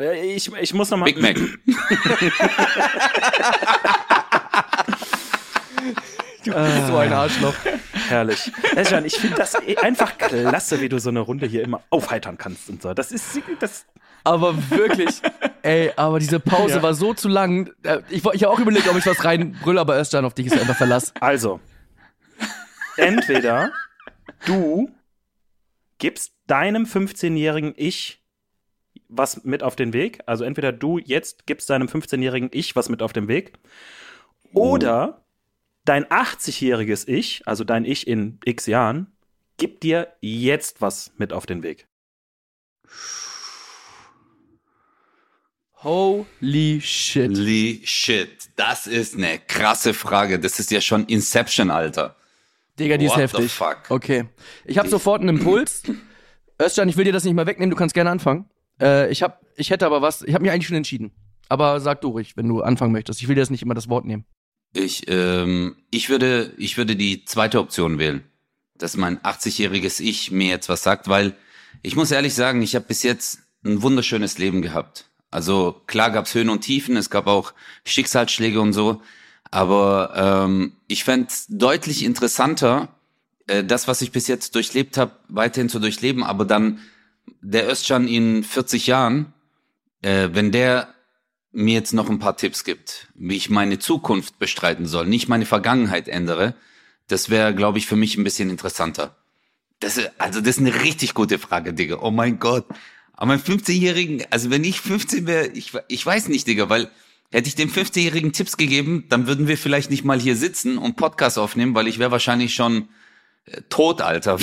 [0.00, 1.36] äh, ich, ich muss noch mal Big Mac.
[6.42, 7.54] Du bist so ein Arschloch.
[8.10, 8.52] Herrlich.
[8.76, 12.36] Özcan, ich finde das eh einfach klasse, wie du so eine Runde hier immer aufheitern
[12.38, 12.92] kannst und so.
[12.92, 13.86] Das ist das
[14.24, 15.22] Aber wirklich,
[15.62, 16.82] ey, aber diese Pause Ja.
[16.82, 17.70] war so zu lang.
[17.84, 20.58] Äh, Ich, ich habe auch überlegt, ob ich was reinbrülle, aber Özcan, auf dich ist
[20.58, 21.14] einfach Verlass.
[21.20, 21.60] Also,
[22.96, 23.72] entweder
[24.44, 24.90] du
[25.98, 28.18] gibst deinem 15-jährigen Ich
[29.08, 33.02] was mit auf den Weg, also entweder du jetzt gibst deinem 15-jährigen Ich was mit
[33.02, 33.52] auf den Weg,
[34.52, 35.24] oder
[35.84, 39.12] dein 80-jähriges Ich, also dein Ich in x Jahren,
[39.56, 41.86] gibt dir jetzt was mit auf den Weg.
[45.82, 47.30] Holy shit.
[47.30, 48.50] Holy shit.
[48.56, 50.38] Das ist eine krasse Frage.
[50.38, 52.16] Das ist ja schon Inception, Alter.
[52.78, 53.50] Digga, die ist What the heftig.
[53.50, 53.78] fuck?
[53.88, 54.26] Okay.
[54.64, 55.82] Ich habe sofort einen Impuls.
[56.60, 58.48] Özcan, ich will dir das nicht mal wegnehmen, du kannst gerne anfangen.
[58.80, 61.12] Äh, ich hab, ich hätte aber was, ich habe mich eigentlich schon entschieden.
[61.48, 63.22] Aber sag du ruhig, wenn du anfangen möchtest.
[63.22, 64.26] Ich will dir das nicht immer das Wort nehmen.
[64.72, 68.22] Ich, ähm, ich würde, ich würde die zweite Option wählen,
[68.76, 71.34] dass mein 80-jähriges Ich mir jetzt was sagt, weil
[71.82, 75.06] ich muss ehrlich sagen, ich habe bis jetzt ein wunderschönes Leben gehabt.
[75.30, 77.52] Also klar gab's Höhen und Tiefen, es gab auch
[77.84, 79.02] Schicksalsschläge und so,
[79.50, 82.88] aber ähm, ich fänd deutlich interessanter,
[83.46, 86.80] äh, das, was ich bis jetzt durchlebt habe, weiterhin zu durchleben, aber dann
[87.40, 89.32] der Özcan in 40 Jahren,
[90.02, 90.94] äh, wenn der
[91.52, 95.46] mir jetzt noch ein paar Tipps gibt, wie ich meine Zukunft bestreiten soll, nicht meine
[95.46, 96.54] Vergangenheit ändere,
[97.08, 99.16] das wäre, glaube ich, für mich ein bisschen interessanter.
[99.80, 101.98] Das ist, also das ist eine richtig gute Frage, Digga.
[102.00, 102.66] Oh mein Gott.
[103.14, 106.90] Aber mein 15-Jährigen, also wenn ich 15 wäre, ich, ich weiß nicht, Digga, weil
[107.32, 110.96] hätte ich dem 15-Jährigen Tipps gegeben, dann würden wir vielleicht nicht mal hier sitzen und
[110.96, 112.88] Podcast aufnehmen, weil ich wäre wahrscheinlich schon
[113.68, 114.38] tot, Alter.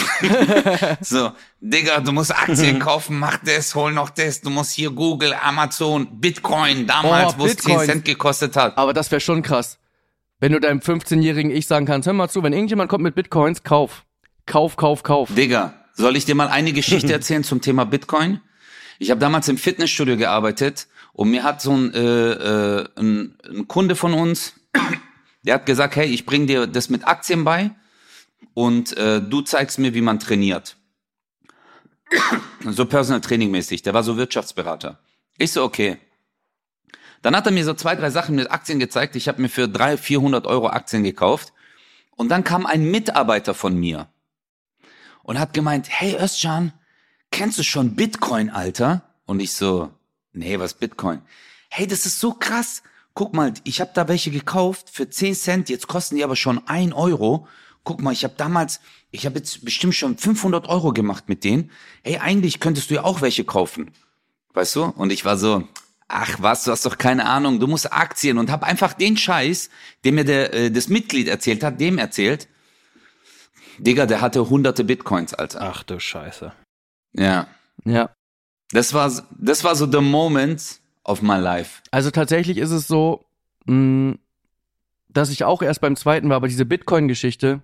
[1.01, 5.33] so, Digga, du musst Aktien kaufen, mach das, hol noch das, du musst hier Google,
[5.33, 7.85] Amazon, Bitcoin, damals, Oh, wo es 10 Bitcoin.
[7.85, 8.77] Cent gekostet hat.
[8.77, 9.77] Aber das wäre schon krass.
[10.39, 13.63] Wenn du deinem 15-jährigen Ich sagen kannst, hör mal zu, wenn irgendjemand kommt mit Bitcoins,
[13.63, 14.03] kauf.
[14.45, 15.29] Kauf, kauf, kauf.
[15.33, 18.41] Digga, soll ich dir mal eine Geschichte erzählen zum Thema Bitcoin?
[18.99, 23.67] Ich habe damals im Fitnessstudio gearbeitet und mir hat so ein, äh, äh, ein, ein
[23.67, 24.53] Kunde von uns,
[25.43, 27.71] der hat gesagt, hey, ich bring dir das mit Aktien bei
[28.53, 30.77] und äh, du zeigst mir, wie man trainiert.
[32.65, 34.99] so Personal Training mäßig, der war so Wirtschaftsberater.
[35.37, 35.97] Ich so, okay.
[37.21, 39.15] Dann hat er mir so zwei, drei Sachen mit Aktien gezeigt.
[39.15, 41.53] Ich habe mir für 300, 400 Euro Aktien gekauft.
[42.15, 44.07] Und dann kam ein Mitarbeiter von mir
[45.23, 46.73] und hat gemeint, hey Özcan,
[47.31, 49.03] kennst du schon Bitcoin, Alter?
[49.25, 49.91] Und ich so,
[50.33, 51.21] nee, was Bitcoin?
[51.69, 52.81] Hey, das ist so krass.
[53.13, 56.65] Guck mal, ich habe da welche gekauft für 10 Cent, jetzt kosten die aber schon
[56.67, 57.47] 1 Euro.
[57.87, 58.81] Guck mal, ich habe damals,
[59.11, 61.71] ich habe jetzt bestimmt schon 500 Euro gemacht mit denen.
[62.03, 63.91] Hey, eigentlich könntest du ja auch welche kaufen.
[64.53, 64.83] Weißt du?
[64.83, 65.65] Und ich war so,
[66.09, 69.69] ach was, du hast doch keine Ahnung, du musst Aktien und hab einfach den Scheiß,
[70.03, 72.49] den mir der, äh, das Mitglied erzählt hat, dem erzählt.
[73.77, 75.61] Digga, der hatte hunderte Bitcoins, Alter.
[75.61, 76.51] Ach du Scheiße.
[77.13, 77.47] Ja.
[77.85, 78.09] Ja.
[78.71, 81.81] Das war, das war so the moment of my life.
[81.91, 83.23] Also tatsächlich ist es so,
[83.63, 84.15] mh,
[85.07, 87.61] dass ich auch erst beim zweiten war, aber diese Bitcoin-Geschichte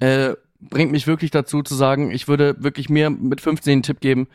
[0.00, 4.00] äh, bringt mich wirklich dazu zu sagen, ich würde wirklich mir mit 15 einen Tipp
[4.00, 4.28] geben,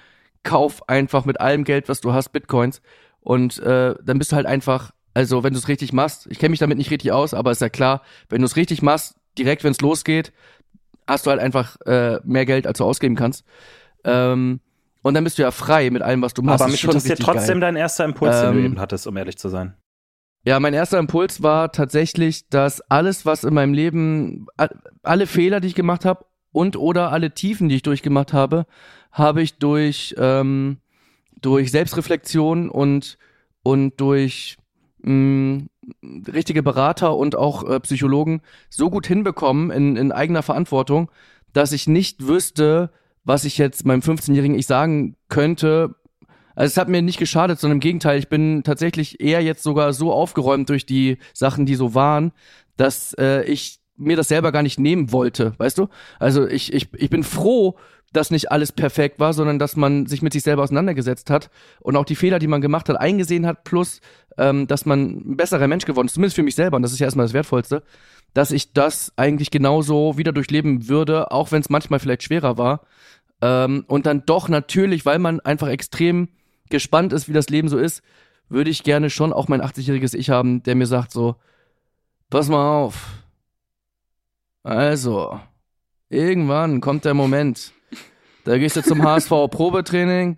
[0.44, 2.82] kauf einfach mit allem Geld, was du hast, Bitcoins
[3.22, 6.52] und äh, dann bist du halt einfach, also wenn du es richtig machst, ich kenne
[6.52, 9.64] mich damit nicht richtig aus, aber ist ja klar, wenn du es richtig machst, direkt
[9.64, 10.32] wenn es losgeht,
[11.08, 13.44] hast du halt einfach äh, mehr Geld, als du ausgeben kannst.
[14.04, 14.60] Ähm,
[15.02, 16.62] und dann bist du ja frei mit allem, was du machst.
[16.62, 17.72] Aber mich interessiert trotzdem geil.
[17.72, 19.76] dein erster Impuls, den du Ähm, eben hattest, um ehrlich zu sein.
[20.46, 24.46] Ja, mein erster Impuls war tatsächlich, dass alles, was in meinem Leben,
[25.02, 28.68] alle Fehler, die ich gemacht habe und oder alle Tiefen, die ich durchgemacht habe,
[29.12, 30.78] habe ich durch ähm,
[31.42, 33.18] durch Selbstreflexion und
[33.64, 34.58] und durch
[35.00, 35.64] mh,
[36.32, 41.10] richtige Berater und auch äh, Psychologen so gut hinbekommen in, in eigener Verantwortung,
[41.54, 42.92] dass ich nicht wüsste,
[43.24, 45.96] was ich jetzt meinem 15-jährigen Ich sagen könnte.
[46.56, 49.94] Also es hat mir nicht geschadet, sondern im Gegenteil, ich bin tatsächlich eher jetzt sogar
[49.94, 52.32] so aufgeräumt durch die Sachen, die so waren,
[52.78, 55.88] dass äh, ich mir das selber gar nicht nehmen wollte, weißt du?
[56.20, 57.78] Also ich, ich, ich bin froh,
[58.12, 61.50] dass nicht alles perfekt war, sondern dass man sich mit sich selber auseinandergesetzt hat
[61.82, 64.02] und auch die Fehler, die man gemacht hat, eingesehen hat, plus
[64.38, 67.00] ähm, dass man ein besserer Mensch geworden ist, zumindest für mich selber, und das ist
[67.00, 67.84] ja erstmal das Wertvollste,
[68.34, 72.82] dass ich das eigentlich genauso wieder durchleben würde, auch wenn es manchmal vielleicht schwerer war.
[73.42, 76.30] Ähm, und dann doch natürlich, weil man einfach extrem
[76.70, 78.02] gespannt ist, wie das Leben so ist,
[78.50, 81.36] würde ich gerne schon auch mein 80-jähriges Ich haben, der mir sagt so,
[82.30, 83.24] pass mal auf.
[84.64, 85.40] Also,
[86.10, 87.72] irgendwann kommt der Moment,
[88.44, 90.38] da gehst du zum HSV Probetraining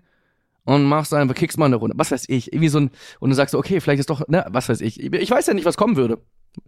[0.64, 1.96] und machst einfach, kickst mal eine Runde.
[1.98, 4.44] Was weiß ich, irgendwie so ein, und du sagst so, okay, vielleicht ist doch, ne,
[4.50, 5.02] was weiß ich.
[5.02, 6.18] Ich weiß ja nicht, was kommen würde.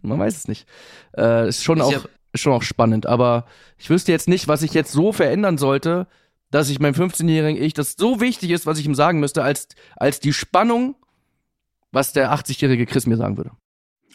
[0.01, 0.67] Man weiß es nicht.
[1.15, 3.45] Äh, ist schon auch, ist schon auch spannend, aber
[3.77, 6.07] ich wüsste jetzt nicht, was ich jetzt so verändern sollte,
[6.51, 9.69] dass ich meinem 15-jährigen Ich, das so wichtig ist, was ich ihm sagen müsste, als,
[9.95, 10.95] als die Spannung,
[11.91, 13.51] was der 80-jährige Chris mir sagen würde.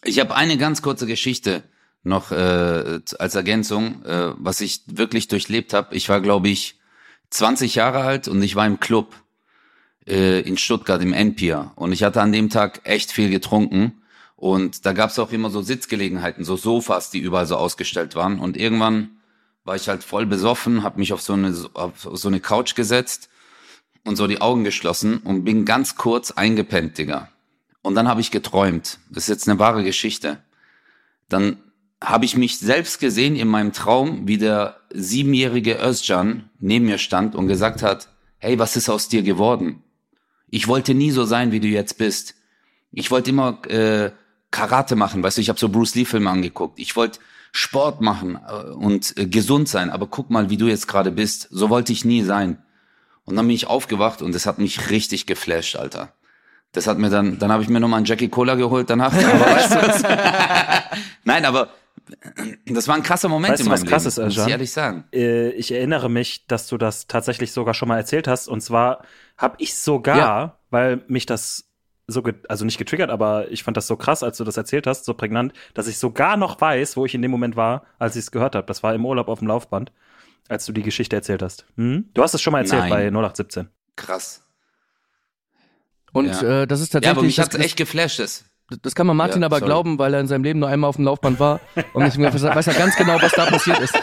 [0.05, 1.62] Ich habe eine ganz kurze Geschichte
[2.03, 5.97] noch äh, als Ergänzung, äh, was ich wirklich durchlebt habe.
[5.97, 6.78] Ich war, glaube ich,
[7.30, 9.14] 20 Jahre alt und ich war im Club
[10.07, 14.03] äh, in Stuttgart im Empire und ich hatte an dem Tag echt viel getrunken
[14.37, 18.39] und da gab es auch immer so Sitzgelegenheiten, so Sofas, die überall so ausgestellt waren
[18.39, 19.16] und irgendwann
[19.67, 23.29] war ich halt voll besoffen, habe mich auf so eine auf so eine Couch gesetzt
[24.05, 27.29] und so die Augen geschlossen und bin ganz kurz eingepennt, Digga.
[27.83, 28.99] Und dann habe ich geträumt.
[29.11, 30.39] Das ist jetzt eine wahre Geschichte.
[31.29, 31.59] Dann
[32.03, 37.35] habe ich mich selbst gesehen in meinem Traum, wie der siebenjährige Özcan neben mir stand
[37.35, 38.09] und gesagt hat,
[38.39, 39.83] hey, was ist aus dir geworden?
[40.49, 42.35] Ich wollte nie so sein, wie du jetzt bist.
[42.93, 44.12] Ich wollte immer äh,
[44.51, 46.79] Karate machen, weißt du, ich habe so Bruce Lee-Filme angeguckt.
[46.79, 47.19] Ich wollte
[47.57, 51.49] Sport machen äh, und äh, gesund sein, aber guck mal, wie du jetzt gerade bist.
[51.51, 52.59] So wollte ich nie sein.
[53.25, 56.13] Und dann bin ich aufgewacht und das hat mich richtig geflasht, Alter.
[56.73, 59.13] Das hat mir dann, dann habe ich mir nochmal einen Jackie Cola geholt danach.
[59.15, 61.71] Aber weißt du, Nein, aber
[62.67, 65.05] das war ein krasser Moment weißt in meinem was Leben, ist, muss ich ehrlich sagen.
[65.13, 68.49] Äh, ich erinnere mich, dass du das tatsächlich sogar schon mal erzählt hast.
[68.49, 69.03] Und zwar
[69.39, 70.59] habe ich sogar, Ja.
[70.71, 71.66] weil mich das
[72.09, 75.05] so, also nicht getriggert, aber ich fand das so krass, als du das erzählt hast,
[75.05, 78.21] so prägnant, dass ich sogar noch weiß, wo ich in dem Moment war, als ich
[78.21, 78.67] es gehört habe.
[78.67, 79.91] Das war im Urlaub auf dem Laufband,
[80.49, 81.67] als du die Geschichte erzählt hast.
[81.77, 82.09] Hm?
[82.15, 82.91] Du hast es schon mal erzählt Nein.
[82.91, 83.69] bei 0817.
[83.97, 84.43] Krass.
[86.13, 86.63] Und Ja.
[86.63, 88.21] äh, das ist Ja, aber tatsächlich, mich hat's das, echt geflasht.
[88.21, 88.45] Das.
[88.83, 89.69] das kann man Martin Ja, aber sorry.
[89.69, 91.61] glauben, weil er in seinem Leben nur einmal auf dem Laufband war
[91.93, 93.95] und ich weiß ja ganz genau, was da passiert ist.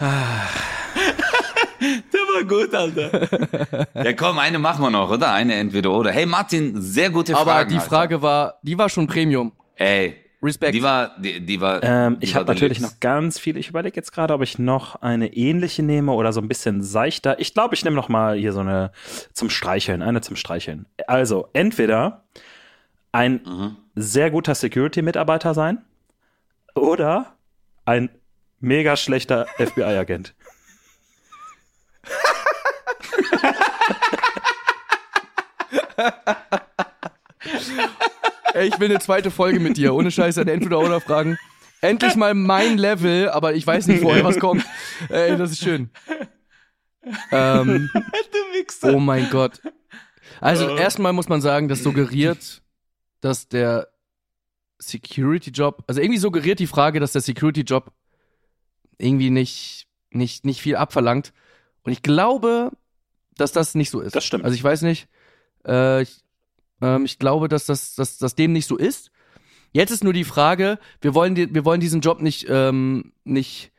[2.34, 3.86] War gut, Alter.
[4.04, 5.32] ja, komm, eine machen wir noch, oder?
[5.32, 6.10] Eine entweder oder.
[6.10, 7.70] Hey Martin, sehr gute Aber Fragen.
[7.70, 7.88] die Alter.
[7.88, 9.52] Frage war, die war schon Premium.
[9.76, 10.74] Ey, Respekt.
[10.74, 11.82] die war, die, die war.
[11.82, 13.56] Ähm, die ich habe natürlich noch ganz viel.
[13.56, 17.38] Ich überlege jetzt gerade, ob ich noch eine ähnliche nehme oder so ein bisschen seichter.
[17.40, 18.90] Ich glaube, ich nehme noch mal hier so eine
[19.32, 20.86] zum Streicheln, eine zum Streicheln.
[21.06, 22.24] Also entweder
[23.12, 23.76] ein Mhm.
[23.94, 25.84] sehr guter Security-Mitarbeiter sein
[26.74, 27.34] oder
[27.84, 28.10] ein
[28.60, 30.34] mega schlechter FBI-Agent.
[38.54, 41.38] Ey, ich will eine zweite Folge mit dir, ohne Scheiße, eine Entweder-Oder-Fragen.
[41.80, 44.64] Endlich mal mein Level, aber ich weiß nicht vorher, was kommt.
[45.08, 45.90] Ey, das ist schön.
[47.30, 47.90] Ähm,
[48.82, 49.60] oh mein Gott.
[50.40, 52.62] Also, erstmal muss man sagen, das suggeriert,
[53.20, 53.88] dass der
[54.78, 57.92] Security-Job, also irgendwie suggeriert die Frage, dass der Security-Job
[58.98, 61.32] irgendwie nicht, nicht, nicht viel abverlangt.
[61.82, 62.70] Und ich glaube,
[63.36, 64.14] dass das nicht so ist.
[64.14, 64.44] Das stimmt.
[64.44, 65.08] Also ich weiß nicht,
[65.66, 66.22] äh, ich,
[66.80, 69.10] ähm, ich glaube, dass das, dass, dass dem nicht so ist.
[69.72, 73.72] Jetzt ist nur die Frage, wir wollen, die, wir wollen diesen Job nicht, ähm, nicht,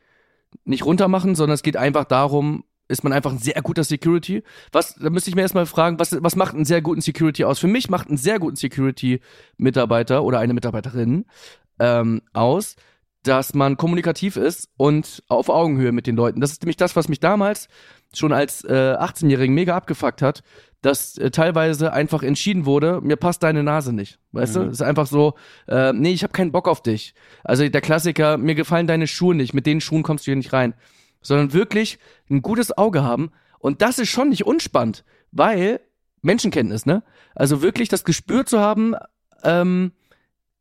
[0.64, 4.42] nicht runtermachen, sondern es geht einfach darum, ist man einfach ein sehr guter Security?
[4.72, 7.58] Was, da müsste ich mir erstmal fragen, was, was macht einen sehr guten Security aus?
[7.58, 11.24] Für mich macht einen sehr guten Security-Mitarbeiter oder eine Mitarbeiterin
[11.78, 12.76] ähm, aus,
[13.22, 16.40] dass man kommunikativ ist und auf Augenhöhe mit den Leuten.
[16.40, 17.68] Das ist nämlich das, was mich damals
[18.14, 20.42] schon als äh, 18-Jährigen mega abgefuckt hat,
[20.82, 24.18] dass äh, teilweise einfach entschieden wurde, mir passt deine Nase nicht.
[24.32, 24.60] Weißt du?
[24.62, 25.34] Es ist einfach so,
[25.68, 27.14] äh, nee, ich habe keinen Bock auf dich.
[27.44, 30.52] Also der Klassiker, mir gefallen deine Schuhe nicht, mit den Schuhen kommst du hier nicht
[30.52, 30.74] rein.
[31.20, 31.98] Sondern wirklich
[32.30, 33.30] ein gutes Auge haben.
[33.58, 35.80] Und das ist schon nicht unspannend, weil
[36.22, 37.02] Menschenkenntnis, ne?
[37.34, 38.94] Also wirklich das Gespür zu haben,
[39.42, 39.92] ähm,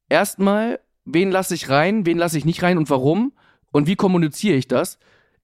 [0.10, 3.34] erstmal, wen lasse ich rein, wen lasse ich nicht rein und warum
[3.72, 4.98] und wie kommuniziere ich das,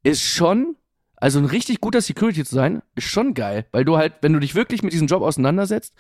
[0.04, 0.76] ist schon,
[1.22, 4.40] also ein richtig guter Security zu sein, ist schon geil, weil du halt, wenn du
[4.40, 5.94] dich wirklich mit diesem Job auseinandersetzt,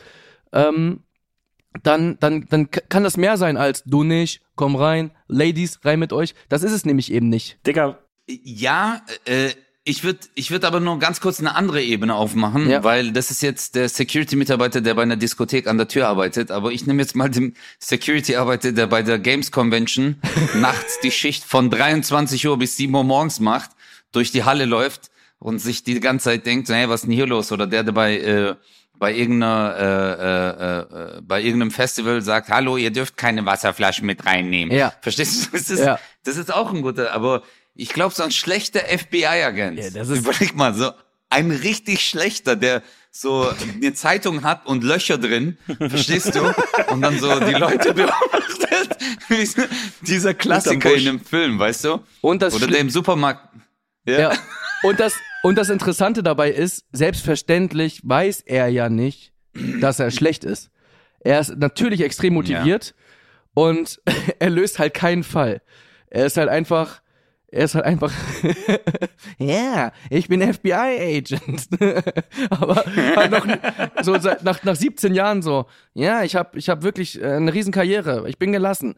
[0.52, 1.04] ähm,
[1.84, 6.12] dann, dann, dann kann das mehr sein als du nicht, komm rein, Ladies, rein mit
[6.12, 6.36] euch.
[6.50, 7.66] Das ist es nämlich eben nicht.
[7.66, 9.52] Digga, Ja, äh,
[9.84, 12.84] ich würde ich würd aber nur ganz kurz eine andere Ebene aufmachen, Ja.
[12.84, 16.52] weil das ist jetzt der Security-Mitarbeiter, der bei einer Diskothek an der Tür arbeitet.
[16.52, 20.18] Aber ich nehme jetzt mal den Security-Arbeiter, der bei der Games Convention
[20.56, 23.72] nachts die Schicht von 23 Uhr bis 7 Uhr morgens macht,
[24.12, 25.11] durch die Halle läuft
[25.42, 27.52] und sich die ganze Zeit denkt, hey, was ist denn hier los?
[27.52, 28.56] Oder der, der bei, äh,
[28.98, 34.26] bei irgendeiner, äh, äh, äh, bei irgendeinem Festival sagt, hallo, ihr dürft keine Wasserflaschen mit
[34.26, 34.74] reinnehmen.
[34.76, 34.94] Ja.
[35.02, 35.58] Verstehst du?
[35.58, 36.00] Das ist, Ja.
[36.24, 37.42] das ist auch ein guter, aber
[37.74, 39.80] ich glaube, so ein schlechter FBI-Agent.
[39.80, 40.92] Ja, das ist- Überleg mal, so
[41.30, 43.50] ein richtig schlechter, der so
[43.82, 46.54] eine Zeitung hat und Löcher drin, verstehst du?
[46.94, 48.98] Und dann so die Leute beobachtet.
[50.02, 52.00] Dieser Klassiker in einem Film, weißt du?
[52.22, 53.48] Und das Oder der im Supermarkt.
[54.06, 54.32] Ja.
[54.84, 55.14] Und das,
[55.44, 59.34] und das Interessante dabei ist, selbstverständlich weiß er ja nicht,
[59.80, 60.72] dass er schlecht ist.
[61.20, 62.96] Er ist natürlich extrem motiviert
[63.54, 64.02] und
[64.40, 65.62] er löst halt keinen Fall.
[66.10, 67.02] Er ist halt einfach,
[67.48, 68.12] er ist halt einfach,
[69.38, 71.68] ja, ich bin FBI-Agent.
[72.50, 72.84] Aber
[73.16, 73.48] halt noch,
[74.04, 77.54] so seit, nach, nach 17 Jahren so, ja, ich habe ich hab wirklich äh, eine
[77.54, 78.96] Riesenkarriere, ich bin gelassen.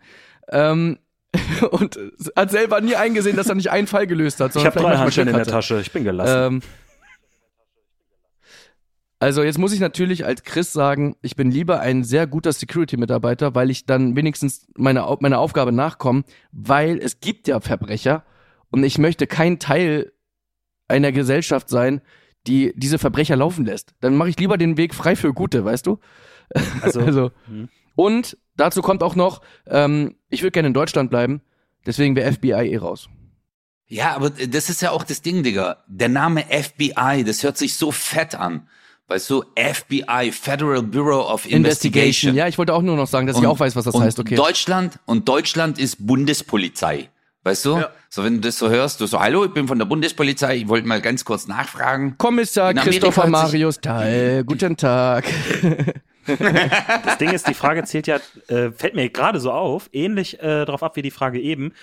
[0.50, 0.98] Ähm,
[1.72, 2.00] und
[2.36, 4.50] hat selber nie eingesehen, dass er nicht einen Fall gelöst hat.
[4.50, 5.46] Ich sondern habe vielleicht drei Handschellen in der.
[5.46, 5.80] Tasche.
[5.80, 6.56] Ich bin gelassen.
[6.56, 6.62] Ähm,
[9.20, 13.56] also jetzt muss ich natürlich als Chris sagen, ich bin lieber ein sehr guter Security-Mitarbeiter,
[13.56, 18.26] weil ich dann wenigstens meiner meiner Aufgabe nachkomme, weil es gibt ja Verbrecher
[18.70, 20.12] und ich möchte kein Teil
[20.90, 22.02] einer Gesellschaft sein,
[22.48, 23.94] die diese Verbrecher laufen lässt.
[24.02, 26.00] Dann mache ich lieber den Weg frei für Gute, weißt du?
[26.82, 27.70] Also, Also, hm.
[27.96, 31.42] Und dazu kommt auch noch, ähm, ich würde gerne in Deutschland bleiben,
[31.86, 33.10] deswegen wäre FBI eh raus.
[33.88, 35.84] Ja, aber das ist ja auch das Ding, Digga.
[35.88, 38.68] Der Name FBI, das hört sich so fett an.
[39.08, 42.34] Weißt du, FBI, Federal Bureau of Investigation.
[42.34, 44.20] Ja, ich wollte auch nur noch sagen, dass ich auch weiß, was das und heißt,
[44.20, 44.36] okay.
[44.36, 47.10] Deutschland und Deutschland ist Bundespolizei.
[47.44, 47.78] Weißt du?
[47.78, 47.90] Ja.
[48.10, 50.68] So, wenn du das so hörst, du so, hallo, ich bin von der Bundespolizei, ich
[50.70, 52.16] wollte mal ganz kurz nachfragen.
[52.18, 55.26] Kommissar Christopher Marius Teil, guten Tag.
[57.06, 58.18] Das Ding ist, die Frage zählt ja,
[58.48, 61.74] äh, fällt mir gerade so auf, ähnlich äh, drauf ab wie die Frage eben.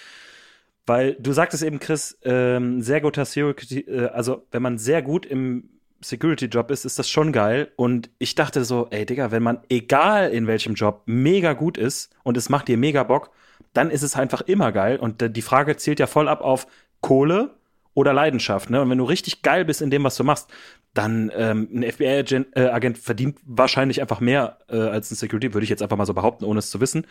[0.86, 5.26] Weil du sagtest eben, Chris, ähm, sehr guter Security, äh, also wenn man sehr gut
[5.26, 5.68] im
[6.00, 7.70] Security-Job ist, ist das schon geil.
[7.76, 12.10] Und ich dachte so, ey Digga, wenn man egal in welchem Job mega gut ist
[12.22, 13.30] und es macht dir mega Bock,
[13.72, 14.98] dann ist es einfach immer geil.
[14.98, 16.66] Und die Frage zielt ja voll ab auf
[17.00, 17.54] Kohle
[18.00, 18.70] oder Leidenschaft.
[18.70, 18.80] Ne?
[18.80, 20.48] Und wenn du richtig geil bist in dem, was du machst,
[20.94, 25.64] dann ähm, ein FBI-Agent äh, Agent verdient wahrscheinlich einfach mehr äh, als ein Security, würde
[25.64, 27.06] ich jetzt einfach mal so behaupten, ohne es zu wissen.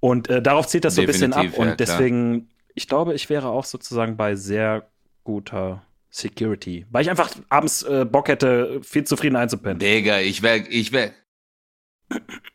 [0.00, 1.42] Und äh, darauf zielt das so ein bisschen ab.
[1.42, 4.88] Definitiv, ja, Und deswegen, ich glaube, ich wäre auch sozusagen bei sehr
[5.22, 6.86] guter Security.
[6.90, 9.78] Weil ich einfach abends äh, Bock hätte, viel zufrieden einzupennen.
[9.78, 11.12] Digga, ich wär, ich wär.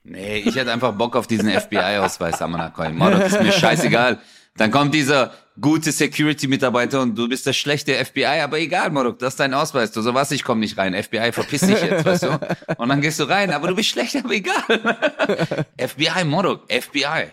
[0.04, 2.90] Nee, ich hätte einfach Bock auf diesen FBI-Ausweis, Amanakoy.
[2.92, 4.20] Mordok ist mir scheißegal.
[4.60, 9.34] Dann kommt dieser gute Security-Mitarbeiter und du bist der schlechte FBI, aber egal, Mordok, das
[9.34, 9.92] ist dein Ausweis.
[9.94, 10.94] Du so was, ich komm nicht rein.
[11.02, 12.40] FBI, verpiss dich jetzt, weißt du?
[12.78, 14.54] Und dann gehst du rein, aber du bist schlecht, aber egal.
[15.78, 17.28] FBI, Mordok, FBI.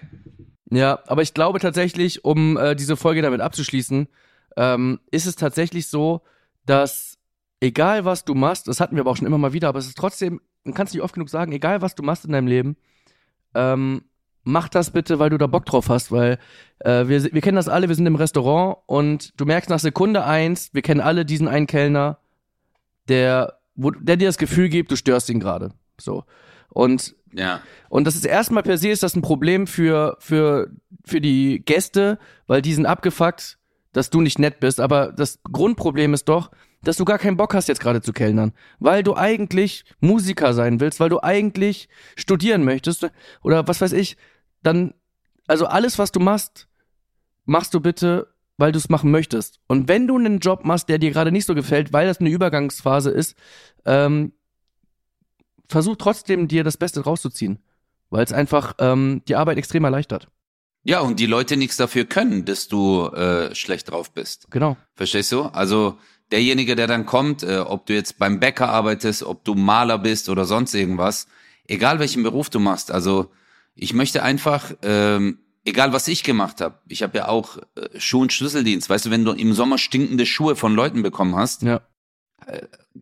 [0.70, 4.06] Ja, aber ich glaube tatsächlich, um äh, diese Folge damit abzuschließen,
[4.56, 6.22] ähm, ist es tatsächlich so,
[6.64, 7.18] dass
[7.60, 9.88] egal was du machst, das hatten wir aber auch schon immer mal wieder, aber es
[9.88, 12.46] ist trotzdem, man kann es nicht oft genug sagen, egal was du machst in deinem
[12.46, 12.76] Leben,
[13.54, 14.04] ähm,
[14.46, 16.38] mach das bitte, weil du da Bock drauf hast, weil
[16.78, 20.24] äh, wir, wir kennen das alle, wir sind im Restaurant und du merkst nach Sekunde
[20.24, 22.18] eins, wir kennen alle diesen einen Kellner,
[23.08, 25.72] der, wo, der dir das Gefühl gibt, du störst ihn gerade.
[26.00, 26.24] So.
[26.68, 27.60] Und Ja.
[27.88, 30.70] und das ist erstmal per se ist das ein Problem für, für,
[31.04, 33.58] für die Gäste, weil die sind abgefuckt,
[33.92, 34.78] dass du nicht nett bist.
[34.80, 36.50] Aber das Grundproblem ist doch,
[36.84, 38.52] dass du gar keinen Bock hast, jetzt gerade zu kellnern.
[38.78, 43.10] Weil du eigentlich Musiker sein willst, weil du eigentlich studieren möchtest
[43.42, 44.16] oder was weiß ich.
[44.66, 44.94] Dann,
[45.46, 46.66] also alles, was du machst,
[47.44, 49.60] machst du bitte, weil du es machen möchtest.
[49.68, 52.30] Und wenn du einen Job machst, der dir gerade nicht so gefällt, weil das eine
[52.30, 53.36] Übergangsphase ist,
[53.84, 54.32] ähm,
[55.68, 57.60] versuch trotzdem dir das Beste rauszuziehen,
[58.10, 60.28] weil es einfach ähm, die Arbeit extrem erleichtert.
[60.82, 64.48] Ja, und die Leute nichts dafür können, dass du äh, schlecht drauf bist.
[64.50, 64.76] Genau.
[64.94, 65.42] Verstehst du?
[65.42, 65.96] Also
[66.32, 70.28] derjenige, der dann kommt, äh, ob du jetzt beim Bäcker arbeitest, ob du Maler bist
[70.28, 71.28] oder sonst irgendwas,
[71.68, 73.30] egal welchen Beruf du machst, also
[73.76, 78.22] ich möchte einfach, ähm, egal was ich gemacht habe, ich habe ja auch äh, Schuh-
[78.22, 81.80] und Schlüsseldienst, weißt du, wenn du im Sommer stinkende Schuhe von Leuten bekommen hast, Ja.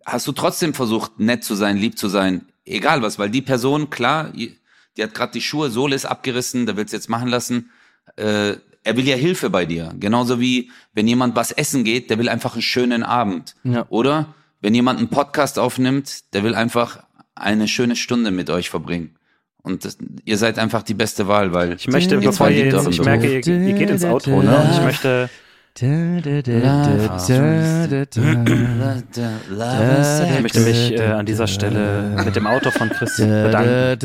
[0.07, 3.91] hast du trotzdem versucht, nett zu sein, lieb zu sein, egal was, weil die Person,
[3.91, 4.57] klar, die
[5.03, 7.71] hat gerade die Schuhe, Sohle ist abgerissen, der will's jetzt machen lassen.
[8.17, 8.55] Äh,
[8.87, 9.95] er will ja Hilfe bei dir.
[9.99, 13.55] Genauso wie, wenn jemand was essen geht, der will einfach einen schönen Abend.
[13.65, 13.87] Ja.
[13.89, 17.03] Oder wenn jemand einen Podcast aufnimmt, der will einfach
[17.35, 19.17] eine schöne Stunde mit euch verbringen.
[19.65, 19.97] Und das,
[20.27, 23.41] ihr seid einfach die beste Wahl, weil Ich möchte, bevor zwei ihr jetzt, ich merke,
[23.41, 24.57] ihr, ihr geht ins Outro, ne?
[24.59, 25.31] Und ich möchte.
[25.77, 25.83] Ich
[30.43, 33.99] möchte mich äh, an dieser Stelle mit dem Auto von Chris bedanken.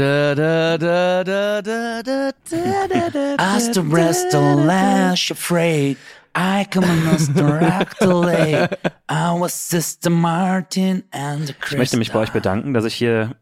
[3.93, 4.33] Rest
[5.31, 5.97] afraid,
[6.35, 6.97] I come on.
[9.11, 13.35] I was Sister Martin and the Ich möchte mich bei euch bedanken, dass ich hier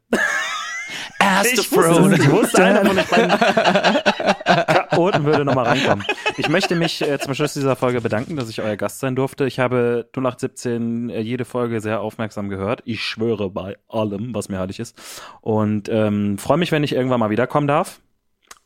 [1.19, 2.15] As the Ich wusste, throne.
[2.15, 3.31] es, ich wusste einer von euch beiden
[4.97, 6.05] Chaoten würde nochmal reinkommen.
[6.37, 9.45] Ich möchte mich äh, zum Schluss dieser Folge bedanken, dass ich euer Gast sein durfte.
[9.45, 12.81] Ich habe 0817 äh, jede Folge sehr aufmerksam gehört.
[12.85, 14.95] Ich schwöre bei allem, was mir heilig ist.
[15.41, 17.99] Und ähm, freue mich, wenn ich irgendwann mal wiederkommen darf.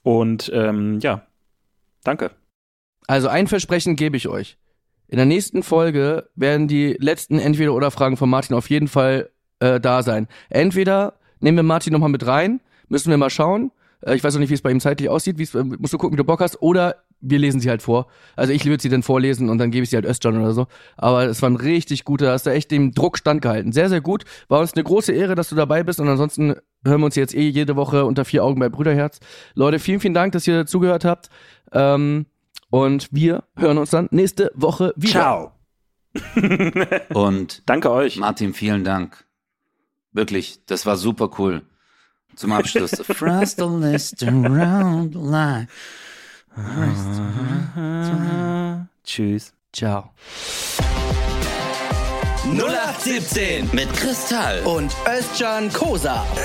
[0.03, 1.23] Und ähm, ja,
[2.03, 2.31] danke.
[3.07, 4.57] Also ein Versprechen gebe ich euch.
[5.07, 9.29] In der nächsten Folge werden die letzten Entweder-Oder-Fragen von Martin auf jeden Fall
[9.59, 10.27] äh, da sein.
[10.49, 13.71] Entweder nehmen wir Martin nochmal mit rein, müssen wir mal schauen.
[14.01, 15.97] Äh, ich weiß noch nicht, wie es bei ihm zeitlich aussieht, wie's, äh, musst du
[15.97, 16.61] gucken, wie du Bock hast.
[16.61, 18.07] Oder wir lesen sie halt vor.
[18.35, 20.67] Also ich würde sie dann vorlesen und dann gebe ich sie halt Özcan oder so.
[20.97, 23.71] Aber es war ein richtig guter, hast du echt dem Druck standgehalten.
[23.71, 24.23] Sehr, sehr gut.
[24.47, 27.35] War uns eine große Ehre, dass du dabei bist und ansonsten hören wir uns jetzt
[27.35, 29.19] eh jede Woche unter vier Augen bei Brüderherz.
[29.53, 31.29] Leute, vielen, vielen Dank, dass ihr zugehört habt.
[31.71, 32.25] Ähm,
[32.71, 35.11] und wir hören uns dann nächste Woche wieder.
[35.11, 35.51] Ciao.
[37.13, 38.17] Und Danke euch.
[38.17, 39.25] Martin, vielen Dank.
[40.13, 41.61] Wirklich, das war super cool.
[42.35, 42.91] Zum Abschluss.
[43.05, 45.67] Frost the list around the line.
[49.03, 49.53] Tschüss.
[49.73, 50.11] Ciao.
[52.43, 54.61] 0817 mit Kristall.
[54.63, 56.25] und Özcan Kosa.